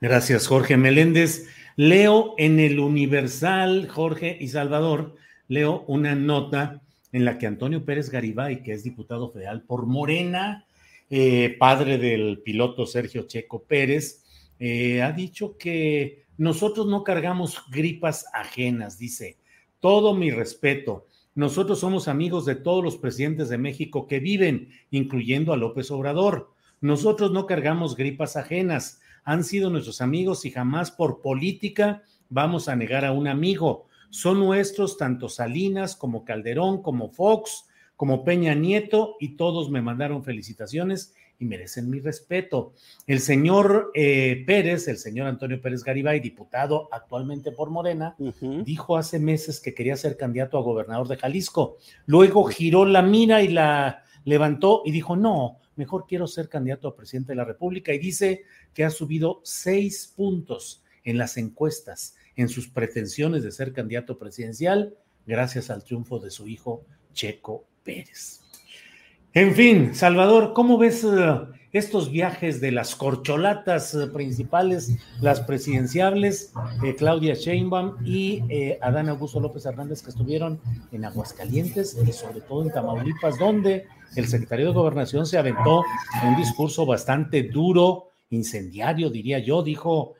Gracias, 0.00 0.46
Jorge 0.46 0.76
Meléndez. 0.76 1.46
Leo 1.76 2.34
en 2.36 2.60
el 2.60 2.78
Universal, 2.78 3.88
Jorge 3.88 4.36
y 4.38 4.48
Salvador, 4.48 5.14
leo 5.48 5.84
una 5.86 6.14
nota 6.14 6.82
en 7.12 7.24
la 7.24 7.38
que 7.38 7.46
Antonio 7.46 7.84
Pérez 7.84 8.10
Garibay, 8.10 8.62
que 8.62 8.72
es 8.72 8.82
diputado 8.82 9.30
federal 9.30 9.62
por 9.62 9.86
Morena, 9.86 10.66
eh, 11.14 11.56
padre 11.58 11.98
del 11.98 12.40
piloto 12.40 12.86
Sergio 12.86 13.24
Checo 13.24 13.64
Pérez, 13.64 14.24
eh, 14.58 15.02
ha 15.02 15.12
dicho 15.12 15.58
que 15.58 16.24
nosotros 16.38 16.86
no 16.86 17.04
cargamos 17.04 17.58
gripas 17.70 18.24
ajenas, 18.32 18.96
dice. 18.96 19.36
Todo 19.78 20.14
mi 20.14 20.30
respeto. 20.30 21.06
Nosotros 21.34 21.80
somos 21.80 22.08
amigos 22.08 22.46
de 22.46 22.54
todos 22.54 22.82
los 22.82 22.96
presidentes 22.96 23.50
de 23.50 23.58
México 23.58 24.06
que 24.06 24.20
viven, 24.20 24.70
incluyendo 24.90 25.52
a 25.52 25.58
López 25.58 25.90
Obrador. 25.90 26.54
Nosotros 26.80 27.30
no 27.30 27.44
cargamos 27.44 27.94
gripas 27.94 28.38
ajenas, 28.38 29.02
han 29.22 29.44
sido 29.44 29.68
nuestros 29.68 30.00
amigos 30.00 30.46
y 30.46 30.50
jamás 30.50 30.90
por 30.90 31.20
política 31.20 32.04
vamos 32.30 32.68
a 32.68 32.76
negar 32.76 33.04
a 33.04 33.12
un 33.12 33.28
amigo. 33.28 33.86
Son 34.08 34.40
nuestros 34.40 34.96
tanto 34.96 35.28
Salinas 35.28 35.94
como 35.94 36.24
Calderón, 36.24 36.80
como 36.80 37.10
Fox, 37.10 37.66
como 38.02 38.24
Peña 38.24 38.52
Nieto 38.56 39.14
y 39.20 39.36
todos 39.36 39.70
me 39.70 39.80
mandaron 39.80 40.24
felicitaciones 40.24 41.14
y 41.38 41.44
merecen 41.44 41.88
mi 41.88 42.00
respeto. 42.00 42.72
El 43.06 43.20
señor 43.20 43.92
eh, 43.94 44.42
Pérez, 44.44 44.88
el 44.88 44.96
señor 44.96 45.28
Antonio 45.28 45.62
Pérez 45.62 45.84
Garibay, 45.84 46.18
diputado 46.18 46.88
actualmente 46.90 47.52
por 47.52 47.70
Morena, 47.70 48.16
dijo 48.64 48.96
hace 48.96 49.20
meses 49.20 49.60
que 49.60 49.72
quería 49.72 49.96
ser 49.96 50.16
candidato 50.16 50.58
a 50.58 50.62
gobernador 50.62 51.06
de 51.06 51.16
Jalisco. 51.16 51.76
Luego 52.06 52.42
giró 52.42 52.84
la 52.86 53.02
mira 53.02 53.40
y 53.40 53.46
la 53.46 54.02
levantó 54.24 54.82
y 54.84 54.90
dijo, 54.90 55.14
no, 55.14 55.60
mejor 55.76 56.06
quiero 56.08 56.26
ser 56.26 56.48
candidato 56.48 56.88
a 56.88 56.96
presidente 56.96 57.30
de 57.30 57.36
la 57.36 57.44
República 57.44 57.94
y 57.94 58.00
dice 58.00 58.42
que 58.74 58.84
ha 58.84 58.90
subido 58.90 59.42
seis 59.44 60.12
puntos 60.16 60.82
en 61.04 61.18
las 61.18 61.36
encuestas, 61.36 62.16
en 62.34 62.48
sus 62.48 62.66
pretensiones 62.66 63.44
de 63.44 63.52
ser 63.52 63.72
candidato 63.72 64.18
presidencial, 64.18 64.96
gracias 65.24 65.70
al 65.70 65.84
triunfo 65.84 66.18
de 66.18 66.32
su 66.32 66.48
hijo 66.48 66.84
Checo 67.12 67.68
Pérez. 67.84 68.42
En 69.34 69.54
fin, 69.54 69.94
Salvador, 69.94 70.52
¿cómo 70.52 70.76
ves 70.76 71.04
eh, 71.04 71.40
estos 71.72 72.10
viajes 72.10 72.60
de 72.60 72.70
las 72.70 72.94
corcholatas 72.94 73.94
eh, 73.94 74.06
principales, 74.08 74.98
las 75.22 75.40
presidenciables, 75.40 76.52
eh, 76.84 76.94
Claudia 76.96 77.32
Sheinbaum 77.32 77.96
y 78.04 78.42
Adán 78.82 79.08
Augusto 79.08 79.40
López 79.40 79.64
Hernández, 79.64 80.02
que 80.02 80.10
estuvieron 80.10 80.60
en 80.92 81.06
Aguascalientes 81.06 81.96
y 82.06 82.12
sobre 82.12 82.42
todo 82.42 82.62
en 82.62 82.72
Tamaulipas, 82.72 83.38
donde 83.38 83.86
el 84.16 84.26
secretario 84.26 84.66
de 84.66 84.74
Gobernación 84.74 85.24
se 85.24 85.38
aventó 85.38 85.82
un 86.22 86.36
discurso 86.36 86.84
bastante 86.84 87.44
duro, 87.44 88.10
incendiario, 88.28 89.08
diría 89.08 89.38
yo, 89.38 89.62
dijo, 89.62 90.14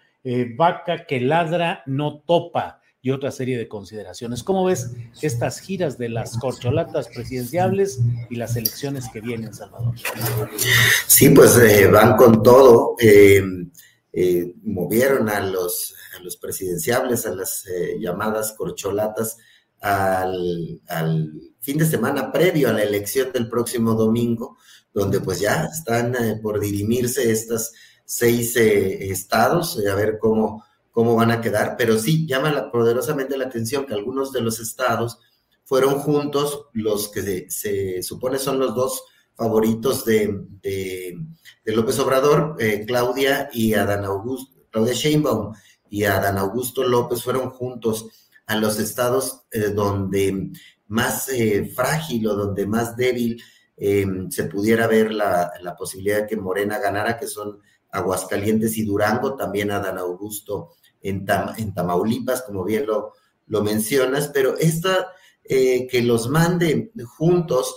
vaca 0.56 1.04
que 1.04 1.20
ladra 1.20 1.82
no 1.84 2.20
topa 2.20 2.81
y 3.02 3.10
otra 3.10 3.30
serie 3.30 3.58
de 3.58 3.68
consideraciones. 3.68 4.42
¿Cómo 4.42 4.64
ves 4.64 4.92
estas 5.20 5.58
giras 5.58 5.98
de 5.98 6.08
las 6.08 6.38
corcholatas 6.38 7.08
presidenciables 7.08 8.00
y 8.30 8.36
las 8.36 8.56
elecciones 8.56 9.10
que 9.12 9.20
vienen, 9.20 9.52
Salvador? 9.52 9.94
Sí, 11.06 11.30
pues 11.30 11.58
eh, 11.58 11.88
van 11.88 12.16
con 12.16 12.42
todo. 12.42 12.94
Eh, 13.00 13.42
movieron 14.62 15.28
a 15.28 15.40
los, 15.40 15.94
a 16.16 16.40
presidenciables, 16.40 17.26
a 17.26 17.34
las 17.34 17.64
llamadas 17.98 18.54
corcholatas, 18.56 19.36
al, 19.82 20.80
al 20.88 21.32
fin 21.60 21.78
de 21.78 21.86
semana 21.86 22.30
previo 22.32 22.68
a 22.68 22.72
la 22.72 22.82
elección 22.82 23.32
del 23.32 23.48
próximo 23.48 23.94
domingo, 23.94 24.56
donde 24.92 25.20
pues 25.20 25.40
ya 25.40 25.64
están 25.64 26.14
eh, 26.14 26.38
por 26.42 26.60
dirimirse 26.60 27.30
estas 27.30 27.72
seis 28.04 28.56
eh, 28.56 29.10
estados, 29.10 29.80
a 29.90 29.94
ver 29.94 30.18
cómo, 30.20 30.64
cómo 30.92 31.16
van 31.16 31.32
a 31.32 31.40
quedar, 31.40 31.74
pero 31.76 31.98
sí 31.98 32.26
llama 32.26 32.70
poderosamente 32.70 33.36
la 33.36 33.46
atención 33.46 33.86
que 33.86 33.94
algunos 33.94 34.30
de 34.30 34.42
los 34.42 34.60
estados 34.60 35.18
fueron 35.64 35.94
juntos 35.94 36.66
los 36.74 37.08
que 37.08 37.50
se, 37.50 38.02
supone 38.02 38.38
son 38.38 38.58
los 38.58 38.74
dos 38.74 39.02
favoritos 39.34 40.04
de, 40.04 40.44
de, 40.62 41.16
López 41.64 41.98
Obrador, 41.98 42.56
Claudia 42.86 43.48
y 43.52 43.72
Adán 43.72 44.04
Augusto, 44.04 44.66
Claudia 44.70 44.92
Sheinbaum 44.92 45.54
y 45.88 46.04
Adán 46.04 46.36
Augusto 46.36 46.84
López 46.84 47.22
fueron 47.22 47.50
juntos 47.50 48.06
a 48.46 48.56
los 48.56 48.78
estados 48.78 49.42
donde 49.74 50.50
más 50.88 51.30
frágil 51.74 52.26
o 52.26 52.34
donde 52.34 52.66
más 52.66 52.96
débil 52.96 53.42
se 54.28 54.44
pudiera 54.44 54.86
ver 54.86 55.12
la, 55.12 55.74
posibilidad 55.78 56.22
de 56.22 56.26
que 56.26 56.36
Morena 56.36 56.78
ganara, 56.78 57.18
que 57.18 57.26
son 57.26 57.60
Aguascalientes 57.92 58.76
y 58.78 58.84
Durango, 58.84 59.36
también 59.36 59.70
Adán 59.70 59.98
Augusto 59.98 60.70
en, 61.00 61.24
en 61.56 61.74
Tamaulipas, 61.74 62.42
como 62.42 62.64
bien 62.64 62.86
lo, 62.86 63.12
mencionas, 63.62 64.30
pero 64.32 64.56
esta, 64.56 65.12
eh, 65.44 65.86
que 65.86 66.02
los 66.02 66.28
mande 66.28 66.90
juntos 67.04 67.76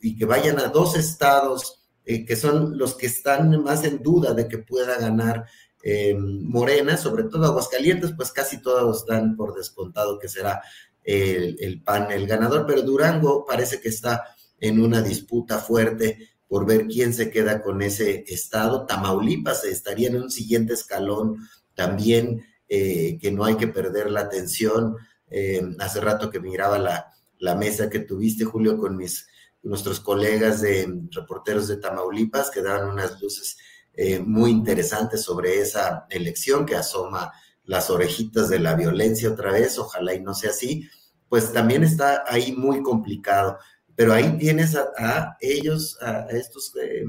y 0.00 0.16
que 0.16 0.24
vayan 0.26 0.58
a 0.58 0.68
dos 0.68 0.96
estados 0.96 1.80
eh, 2.04 2.24
que 2.24 2.34
son 2.34 2.76
los 2.76 2.94
que 2.94 3.06
están 3.06 3.62
más 3.62 3.84
en 3.84 4.02
duda 4.02 4.34
de 4.34 4.48
que 4.48 4.58
pueda 4.58 4.98
ganar 4.98 5.46
em, 5.82 6.42
Morena, 6.42 6.96
sobre 6.96 7.24
todo 7.24 7.46
Aguascalientes, 7.46 8.12
pues 8.16 8.32
casi 8.32 8.60
todos 8.60 9.06
dan 9.06 9.36
por 9.36 9.54
descontado 9.54 10.18
que 10.18 10.28
será 10.28 10.62
el, 11.04 11.56
el 11.60 11.82
PAN 11.82 12.10
el 12.10 12.26
ganador, 12.26 12.66
pero 12.66 12.82
Durango 12.82 13.44
parece 13.46 13.80
que 13.80 13.90
está 13.90 14.24
en 14.58 14.80
una 14.80 15.02
disputa 15.02 15.58
fuerte 15.58 16.30
por 16.50 16.66
ver 16.66 16.88
quién 16.88 17.14
se 17.14 17.30
queda 17.30 17.62
con 17.62 17.80
ese 17.80 18.24
estado. 18.26 18.84
Tamaulipas 18.84 19.64
estaría 19.64 20.08
en 20.08 20.16
un 20.16 20.32
siguiente 20.32 20.72
escalón 20.74 21.48
también, 21.76 22.44
eh, 22.68 23.18
que 23.22 23.30
no 23.30 23.44
hay 23.44 23.54
que 23.54 23.68
perder 23.68 24.10
la 24.10 24.22
atención. 24.22 24.96
Eh, 25.30 25.62
hace 25.78 26.00
rato 26.00 26.28
que 26.28 26.40
miraba 26.40 26.76
la, 26.80 27.06
la, 27.38 27.54
mesa 27.54 27.88
que 27.88 28.00
tuviste, 28.00 28.44
Julio, 28.44 28.78
con 28.78 28.96
mis, 28.96 29.28
nuestros 29.62 30.00
colegas 30.00 30.60
de 30.60 30.92
reporteros 31.12 31.68
de 31.68 31.76
Tamaulipas, 31.76 32.50
que 32.50 32.62
daban 32.62 32.88
unas 32.88 33.22
luces 33.22 33.56
eh, 33.94 34.18
muy 34.18 34.50
interesantes 34.50 35.22
sobre 35.22 35.60
esa 35.60 36.06
elección 36.10 36.66
que 36.66 36.74
asoma 36.74 37.32
las 37.62 37.90
orejitas 37.90 38.48
de 38.48 38.58
la 38.58 38.74
violencia 38.74 39.30
otra 39.30 39.52
vez, 39.52 39.78
ojalá 39.78 40.14
y 40.14 40.20
no 40.20 40.34
sea 40.34 40.50
así, 40.50 40.88
pues 41.28 41.52
también 41.52 41.84
está 41.84 42.24
ahí 42.26 42.50
muy 42.56 42.82
complicado 42.82 43.56
pero 44.00 44.14
ahí 44.14 44.38
tienes 44.38 44.74
a, 44.74 45.36
ellos, 45.42 45.98
a, 46.00 46.20
estos, 46.30 46.74
eh, 46.76 47.04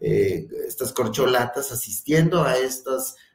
eh, 0.00 0.46
estas 0.68 0.92
corcholatas 0.92 1.72
asistiendo 1.72 2.42
a 2.42 2.58
esta 2.58 2.90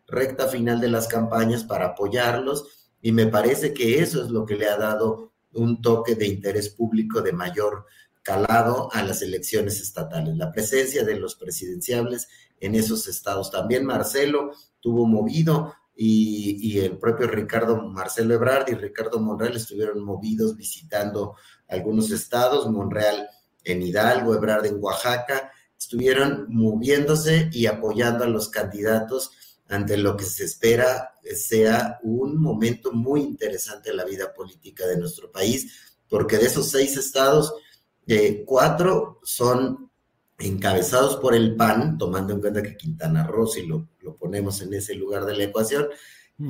recta 0.06 0.48
final 0.48 0.80
de 0.80 0.89
las 0.89 1.08
campañas 1.08 1.63
para 1.63 1.88
apoyarlos 1.88 2.92
y 3.01 3.12
me 3.12 3.25
parece 3.25 3.74
que 3.74 4.04
eso 4.04 4.24
es 4.24 4.30
lo 4.30 4.46
que 4.46 4.54
le 4.54 4.68
ha 4.68 4.77
dado 4.77 5.34
un 5.54 5.82
toque 5.82 6.13
de 6.13 6.27
interés 6.27 6.70
público 6.70 7.24
de 7.24 7.34
mayor 7.34 7.88
calado 8.22 8.94
a 8.94 9.01
las 9.01 9.24
elecciones 9.24 9.82
estatales, 9.82 10.38
la 10.38 10.51
presencia 10.51 11.04
de 11.04 11.15
los 11.15 11.34
presidenciables 11.34 12.27
en 12.60 12.75
esos 12.75 13.08
estados. 13.08 13.50
También 13.50 13.84
Marcelo 13.84 14.51
tuvo 14.80 15.08
movido 15.08 15.74
y, 15.96 16.80
el 16.80 16.98
propio 16.98 17.28
Ricardo 17.28 17.78
Marcelo 17.78 18.34
Ebrard 18.34 18.70
y 18.70 18.75
Ricardo 18.75 19.20
Monreal 19.20 19.56
estuvieron 19.56 20.04
movidos 20.04 20.56
visitando 20.56 21.36
algunos 21.68 22.12
estados, 22.12 22.70
Monreal 22.70 23.30
en 23.64 23.82
Hidalgo, 23.82 24.36
Ebrard 24.36 24.66
en 24.66 24.78
Oaxaca, 24.82 25.52
estuvieron 25.78 26.48
moviéndose 26.50 27.50
y 27.52 27.66
apoyando 27.66 28.24
a 28.24 28.28
los 28.28 28.50
candidatos 28.50 29.32
ante 29.68 29.98
lo 29.98 30.16
que 30.16 30.25
se 30.25 30.46
espera 30.46 31.14
sea 31.34 32.00
un 32.04 32.40
momento 32.40 32.92
muy 32.92 33.22
interesante 33.22 33.89
en 33.89 33.98
la 33.98 34.06
vida 34.06 34.34
política 34.34 34.86
de 34.86 34.98
nuestro 34.98 35.32
país, 35.32 35.96
porque 36.08 36.38
de 36.38 36.46
esos 36.46 36.69
seis 36.69 36.98
estados, 36.98 37.54
eh, 38.06 38.43
cuatro 38.46 39.19
son 39.24 39.91
encabezados 40.38 41.17
por 41.17 41.36
el 41.36 41.56
PAN, 41.56 41.98
tomando 41.98 42.34
en 42.34 42.41
cuenta 42.41 42.62
que 42.62 42.78
Quintana 42.78 43.26
Roo, 43.26 43.48
si 43.48 43.65
lo, 43.65 43.88
lo 44.02 44.15
ponemos 44.15 44.62
en 44.62 44.74
ese 44.74 44.95
lugar 44.95 45.26
de 45.26 45.36
la 45.36 45.43
ecuación, 45.45 45.88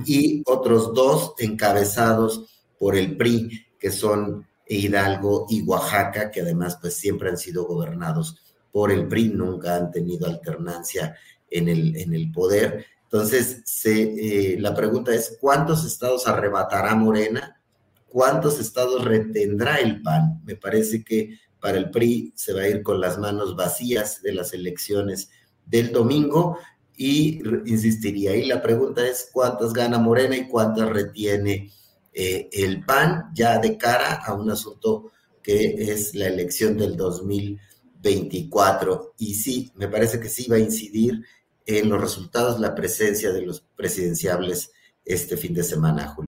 y 0.06 0.41
otros 0.45 0.93
dos 0.93 1.34
encabezados 1.38 2.45
por 2.80 2.95
el 2.95 3.15
PRI, 3.15 3.67
que 3.80 3.91
son 3.91 4.48
Hidalgo 4.67 5.45
y 5.50 5.62
Oaxaca, 5.62 6.32
que 6.32 6.41
además 6.41 6.78
pues 6.82 6.95
siempre 6.95 7.30
han 7.30 7.38
sido 7.38 7.65
gobernados 7.65 8.38
por 8.71 8.91
el 8.91 9.08
PRI, 9.08 9.30
nunca 9.30 9.76
han 9.76 9.91
tenido 9.91 10.28
alternancia 10.28 11.15
en 11.50 11.69
el, 11.69 11.95
en 11.95 12.13
el 12.13 12.32
poder. 12.32 12.86
Entonces, 13.04 13.62
se, 13.65 14.54
eh, 14.54 14.60
la 14.60 14.74
pregunta 14.74 15.13
es, 15.13 15.38
¿cuántos 15.39 15.86
estados 15.86 16.28
arrebatará 16.28 16.95
Morena? 16.95 17.62
¿Cuántos 18.08 18.60
estados 18.60 19.06
retendrá 19.06 19.78
el 19.78 20.02
PAN? 20.02 20.41
Me 20.43 20.56
parece 20.56 21.04
que 21.04 21.38
para 21.65 21.80
el 21.80 21.89
PRI 21.89 22.32
se 22.36 22.54
va 22.54 22.62
a 22.62 22.69
ir 22.69 22.84
con 22.84 23.01
las 23.01 23.17
manos 23.17 23.56
vacías 23.56 24.21
de 24.21 24.34
las 24.34 24.54
elecciones 24.54 25.32
del 25.65 25.91
domingo 25.91 26.60
y 26.95 27.41
insistiría, 27.65 28.36
y 28.36 28.45
la 28.45 28.62
pregunta 28.62 29.04
es, 29.04 29.32
¿cuántas 29.34 29.73
gana 29.73 29.97
Morena 29.97 30.38
y 30.38 30.47
cuántas 30.47 30.88
retiene 30.88 31.71
eh, 32.13 32.49
el 32.51 32.86
PAN 32.86 33.32
ya 33.34 33.58
de 33.58 33.80
cara 33.80 34.13
a 34.13 34.36
un 34.36 34.51
asunto 34.51 35.12
que 35.41 35.91
es 35.91 36.13
la 36.13 36.28
elección 36.28 36.78
del 36.78 36.95
2024. 36.95 39.15
Y 39.17 39.34
sí, 39.34 39.71
me 39.73 39.88
parece 39.88 40.19
que 40.19 40.30
sí 40.30 40.47
va 40.47 40.58
a 40.58 40.60
incidir 40.60 41.25
en 41.65 41.89
los 41.89 41.99
resultados 41.99 42.60
la 42.60 42.75
presencia 42.75 43.34
de 43.34 43.41
los 43.41 43.62
presidenciables 43.75 44.69
este 45.04 45.36
fin 45.36 45.56
de 45.56 45.63
semana, 45.63 46.10
Julio. 46.10 46.28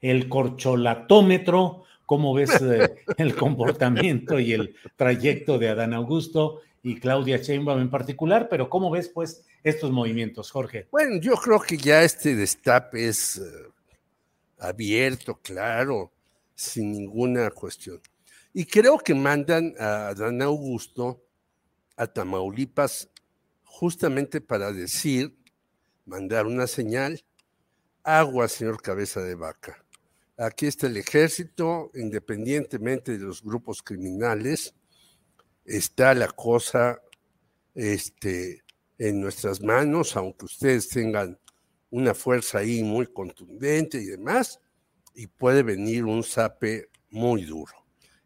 el 0.00 0.28
corcholatómetro, 0.28 1.86
¿Cómo 2.06 2.32
ves 2.32 2.62
eh, 2.62 3.04
el 3.18 3.34
comportamiento 3.34 4.38
y 4.38 4.52
el 4.52 4.76
trayecto 4.94 5.58
de 5.58 5.68
Adán 5.68 5.92
Augusto 5.92 6.62
y 6.82 7.00
Claudia 7.00 7.38
Sheinbaum 7.38 7.80
en 7.80 7.90
particular? 7.90 8.48
Pero 8.48 8.70
¿cómo 8.70 8.90
ves, 8.90 9.08
pues, 9.08 9.44
estos 9.64 9.90
movimientos, 9.90 10.52
Jorge? 10.52 10.86
Bueno, 10.92 11.20
yo 11.20 11.34
creo 11.34 11.60
que 11.60 11.76
ya 11.76 12.04
este 12.04 12.36
destape 12.36 13.08
es 13.08 13.38
eh, 13.38 13.42
abierto, 14.60 15.40
claro, 15.42 16.12
sin 16.54 16.92
ninguna 16.92 17.50
cuestión. 17.50 18.00
Y 18.54 18.64
creo 18.64 18.98
que 18.98 19.14
mandan 19.14 19.74
a 19.78 20.08
Adán 20.08 20.40
Augusto 20.40 21.20
a 21.96 22.06
Tamaulipas 22.06 23.10
justamente 23.64 24.40
para 24.40 24.72
decir, 24.72 25.34
mandar 26.06 26.46
una 26.46 26.68
señal, 26.68 27.20
agua, 28.04 28.46
señor 28.46 28.80
cabeza 28.80 29.20
de 29.20 29.34
vaca. 29.34 29.84
Aquí 30.38 30.66
está 30.66 30.86
el 30.86 30.98
ejército, 30.98 31.90
independientemente 31.94 33.12
de 33.12 33.24
los 33.24 33.42
grupos 33.42 33.82
criminales, 33.82 34.74
está 35.64 36.12
la 36.12 36.28
cosa 36.28 37.00
este, 37.74 38.62
en 38.98 39.20
nuestras 39.20 39.62
manos, 39.62 40.14
aunque 40.14 40.44
ustedes 40.44 40.90
tengan 40.90 41.38
una 41.90 42.12
fuerza 42.12 42.58
ahí 42.58 42.82
muy 42.82 43.06
contundente 43.06 43.98
y 43.98 44.04
demás, 44.04 44.60
y 45.14 45.26
puede 45.26 45.62
venir 45.62 46.04
un 46.04 46.22
sape 46.22 46.90
muy 47.08 47.44
duro. 47.44 47.72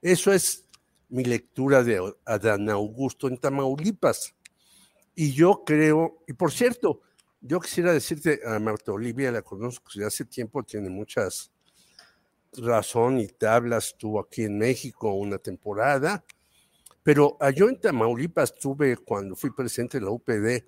Eso 0.02 0.32
es 0.32 0.66
mi 1.08 1.22
lectura 1.22 1.84
de 1.84 2.12
Adán 2.24 2.70
Augusto 2.70 3.28
en 3.28 3.38
Tamaulipas. 3.38 4.34
Y 5.14 5.32
yo 5.32 5.62
creo, 5.64 6.24
y 6.26 6.32
por 6.32 6.50
cierto, 6.50 7.02
yo 7.40 7.60
quisiera 7.60 7.92
decirte 7.92 8.40
a 8.44 8.58
Marta 8.58 8.90
Olivia, 8.90 9.30
la 9.30 9.42
conozco 9.42 9.90
desde 9.94 10.06
hace 10.06 10.24
tiempo, 10.24 10.64
tiene 10.64 10.90
muchas 10.90 11.52
razón 12.56 13.20
y 13.20 13.28
tablas, 13.28 13.88
estuvo 13.88 14.20
aquí 14.20 14.44
en 14.44 14.58
México 14.58 15.12
una 15.12 15.38
temporada, 15.38 16.24
pero 17.02 17.38
yo 17.54 17.68
en 17.68 17.80
Tamaulipas 17.80 18.54
tuve, 18.54 18.96
cuando 18.96 19.34
fui 19.34 19.50
presidente 19.50 19.98
de 19.98 20.04
la 20.04 20.10
UPD, 20.10 20.64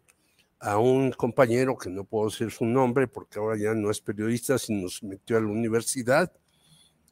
a 0.61 0.79
un 0.79 1.11
compañero 1.11 1.77
que 1.77 1.91
no 1.91 2.05
puedo 2.05 2.31
decir 2.31 2.51
su 2.53 2.65
nombre 2.65 3.09
porque 3.09 3.41
ahora 3.41 3.59
ya 3.59 3.75
no 3.75 3.91
es 3.91 4.01
periodista, 4.01 4.59
sino 4.59 4.89
se 4.89 5.05
metió 5.05 5.37
a 5.37 5.41
la 5.41 5.49
universidad 5.49 6.33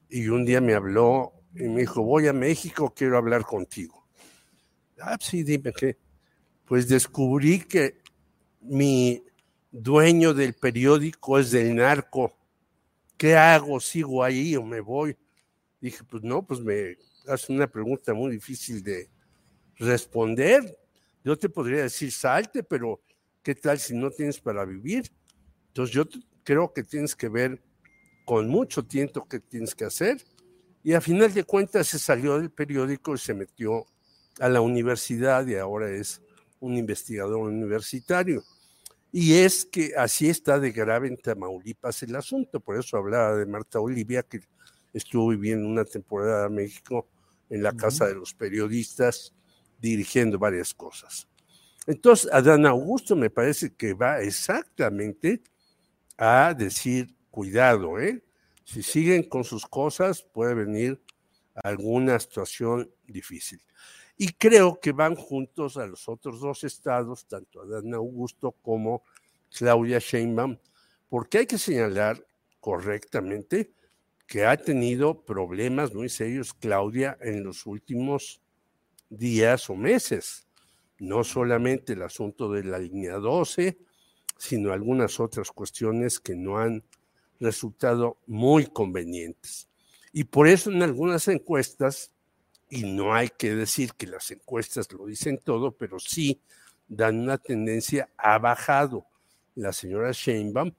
y 0.09 0.28
un 0.28 0.44
día 0.44 0.61
me 0.61 0.74
habló 0.74 1.33
y 1.54 1.64
me 1.64 1.80
dijo, 1.80 2.02
voy 2.02 2.28
a 2.28 2.33
México, 2.33 2.94
quiero 2.94 3.18
hablar 3.18 3.44
contigo. 3.44 4.06
Ah, 5.00 5.16
sí, 5.20 5.42
dime 5.42 5.72
qué. 5.72 5.98
Pues 6.64 6.87
descubrí 6.87 7.61
que 7.61 7.98
mi 8.61 9.24
dueño 9.72 10.33
del 10.33 10.54
periódico 10.54 11.38
es 11.38 11.50
del 11.50 11.74
narco 11.74 12.37
¿qué 13.20 13.37
hago? 13.37 13.78
¿Sigo 13.80 14.24
ahí 14.24 14.56
o 14.56 14.62
me 14.62 14.80
voy? 14.80 15.14
Dije, 15.78 16.02
pues 16.04 16.22
no, 16.22 16.42
pues 16.42 16.59
me 16.59 16.96
hace 17.28 17.52
una 17.52 17.66
pregunta 17.66 18.14
muy 18.14 18.33
difícil 18.33 18.83
de 18.83 19.11
responder. 19.76 20.78
Yo 21.22 21.37
te 21.37 21.50
podría 21.50 21.83
decir, 21.83 22.11
salte, 22.12 22.62
pero 22.62 22.98
¿qué 23.42 23.54
tal 23.54 23.78
si 23.78 23.94
no 23.94 24.11
tienes 24.11 24.40
para 24.40 24.64
vivir? 24.64 25.12
Entonces 25.66 25.94
yo 25.94 26.06
creo 26.44 26.72
que 26.72 26.83
tienes 26.83 27.14
que 27.14 27.28
ver 27.28 27.62
con 28.24 28.48
mucho 28.48 28.87
tiempo 28.87 29.28
qué 29.28 29.38
tienes 29.38 29.74
que 29.74 29.85
hacer. 29.85 30.24
Y 30.83 30.94
a 30.94 31.02
final 31.02 31.35
de 31.35 31.44
cuentas 31.44 31.88
se 31.88 31.98
salió 31.98 32.38
del 32.38 32.50
periódico 32.50 33.14
y 33.14 33.18
se 33.18 33.35
metió 33.35 33.85
a 34.38 34.48
la 34.48 34.62
universidad 34.62 35.46
y 35.46 35.56
ahora 35.56 35.90
es 35.90 36.22
un 36.59 36.78
investigador 36.78 37.37
universitario. 37.37 38.42
Y 39.12 39.35
es 39.35 39.64
que 39.64 39.92
así 39.96 40.29
está 40.29 40.61
de 40.61 40.70
grave 40.70 41.09
en 41.09 41.16
Tamaulipas 41.16 42.03
el 42.03 42.14
asunto. 42.14 42.61
Por 42.61 42.79
eso 42.79 42.96
hablaba 42.96 43.37
de 43.37 43.46
Marta 43.46 43.81
Olivia, 43.81 44.23
que 44.23 44.40
estuvo 44.92 45.29
viviendo 45.29 45.66
una 45.66 45.85
temporada 45.85 46.46
en 46.46 46.55
México 46.55 47.09
en 47.49 47.62
la 47.62 47.73
Casa 47.73 48.07
de 48.07 48.14
los 48.14 48.33
Periodistas, 48.35 49.35
dirigiendo 49.81 50.38
varias 50.38 50.73
cosas. 50.73 51.27
Entonces, 51.87 52.31
Adán 52.33 52.66
Augusto 52.66 53.16
me 53.16 53.31
parece 53.31 53.75
que 53.75 53.94
va 53.94 54.20
exactamente 54.20 55.42
a 56.16 56.55
decir, 56.55 57.16
cuidado, 57.31 57.99
¿eh? 57.99 58.23
Si 58.64 58.83
siguen 58.83 59.25
con 59.25 59.42
sus 59.42 59.66
cosas, 59.66 60.23
puede 60.23 60.55
venir 60.55 61.03
alguna 61.55 62.20
situación 62.20 62.88
difícil. 63.07 63.61
Y 64.22 64.35
creo 64.35 64.78
que 64.78 64.92
van 64.92 65.14
juntos 65.14 65.78
a 65.78 65.87
los 65.87 66.06
otros 66.06 66.40
dos 66.40 66.62
estados, 66.64 67.24
tanto 67.24 67.62
Adán 67.62 67.94
Augusto 67.94 68.52
como 68.61 69.02
Claudia 69.50 69.98
Sheinbaum, 69.98 70.59
porque 71.09 71.38
hay 71.38 71.46
que 71.46 71.56
señalar 71.56 72.22
correctamente 72.61 73.72
que 74.26 74.44
ha 74.44 74.59
tenido 74.59 75.24
problemas 75.24 75.94
muy 75.94 76.11
serios 76.11 76.52
Claudia 76.52 77.16
en 77.22 77.44
los 77.44 77.64
últimos 77.64 78.42
días 79.09 79.70
o 79.70 79.74
meses. 79.74 80.46
No 80.98 81.24
solamente 81.24 81.94
el 81.94 82.02
asunto 82.02 82.52
de 82.52 82.64
la 82.64 82.78
línea 82.78 83.14
12, 83.14 83.78
sino 84.37 84.74
algunas 84.74 85.18
otras 85.18 85.50
cuestiones 85.50 86.20
que 86.20 86.37
no 86.37 86.59
han 86.59 86.85
resultado 87.40 88.18
muy 88.26 88.66
convenientes. 88.66 89.66
Y 90.12 90.24
por 90.24 90.46
eso 90.46 90.70
en 90.70 90.83
algunas 90.83 91.26
encuestas 91.28 92.12
y 92.70 92.85
no 92.85 93.12
hay 93.12 93.28
que 93.28 93.54
decir 93.54 93.92
que 93.94 94.06
las 94.06 94.30
encuestas 94.30 94.90
lo 94.92 95.04
dicen 95.06 95.38
todo, 95.38 95.72
pero 95.72 95.98
sí 95.98 96.40
dan 96.87 97.20
una 97.20 97.37
tendencia 97.37 98.09
a 98.16 98.38
bajado 98.38 99.06
la 99.56 99.72
señora 99.72 100.12
Sheinbaum 100.12 100.72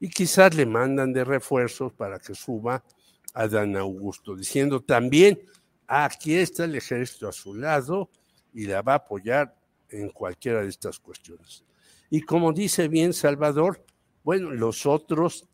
y 0.00 0.10
quizás 0.10 0.54
le 0.54 0.66
mandan 0.66 1.12
de 1.12 1.24
refuerzos 1.24 1.92
para 1.92 2.18
que 2.18 2.34
suba 2.34 2.84
a 3.32 3.48
Dan 3.48 3.76
Augusto, 3.76 4.34
diciendo 4.34 4.80
también, 4.80 5.40
aquí 5.86 6.34
está 6.34 6.64
el 6.64 6.74
ejército 6.74 7.28
a 7.28 7.32
su 7.32 7.54
lado 7.54 8.10
y 8.52 8.66
la 8.66 8.82
va 8.82 8.94
a 8.94 8.96
apoyar 8.96 9.56
en 9.88 10.10
cualquiera 10.10 10.62
de 10.62 10.68
estas 10.68 10.98
cuestiones. 10.98 11.64
Y 12.10 12.22
como 12.22 12.52
dice 12.52 12.88
bien 12.88 13.12
Salvador, 13.12 13.84
bueno, 14.24 14.50
los 14.50 14.86
otros, 14.86 15.48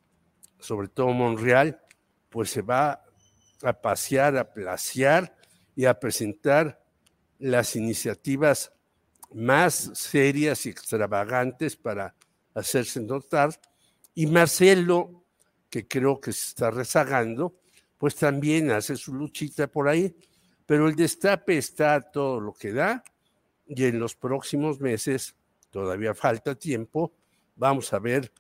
sobre 0.59 0.89
todo 0.89 1.09
Monreal, 1.09 1.81
pues 2.31 2.51
se 2.51 2.63
va 2.63 3.03
a 3.63 3.73
pasear, 3.73 4.37
a 4.37 4.53
placear, 4.53 5.37
y 5.75 5.85
a 5.87 5.99
presentar 5.99 6.83
las 7.39 7.77
iniciativas 7.77 8.73
más 9.35 9.91
serias 9.95 10.67
y 10.67 10.71
extravagantes 10.71 11.77
para 11.77 12.15
hacerse 12.55 13.01
notar. 13.01 13.59
Y 14.15 14.27
Marcelo, 14.27 15.25
que 15.71 15.87
creo 15.89 16.21
que 16.21 16.33
se 16.33 16.49
está 16.49 16.71
rezagando, 16.71 17.57
pues 17.99 18.17
también 18.17 18.71
hace 18.71 18.97
su 18.97 19.15
luchita 19.15 19.67
por 19.67 19.89
ahí, 19.89 20.15
pero 20.67 20.89
el 20.89 20.97
destape 20.97 21.57
está 21.57 22.01
todo 22.01 22.41
lo 22.41 22.53
que 22.53 22.73
da 22.73 23.03
y 23.67 23.85
en 23.85 23.99
los 23.99 24.15
próximos 24.15 24.81
meses, 24.81 25.35
todavía 25.71 26.15
falta 26.15 26.55
tiempo, 26.55 27.13
vamos 27.57 27.93
a 27.93 27.99
ver 27.99 28.33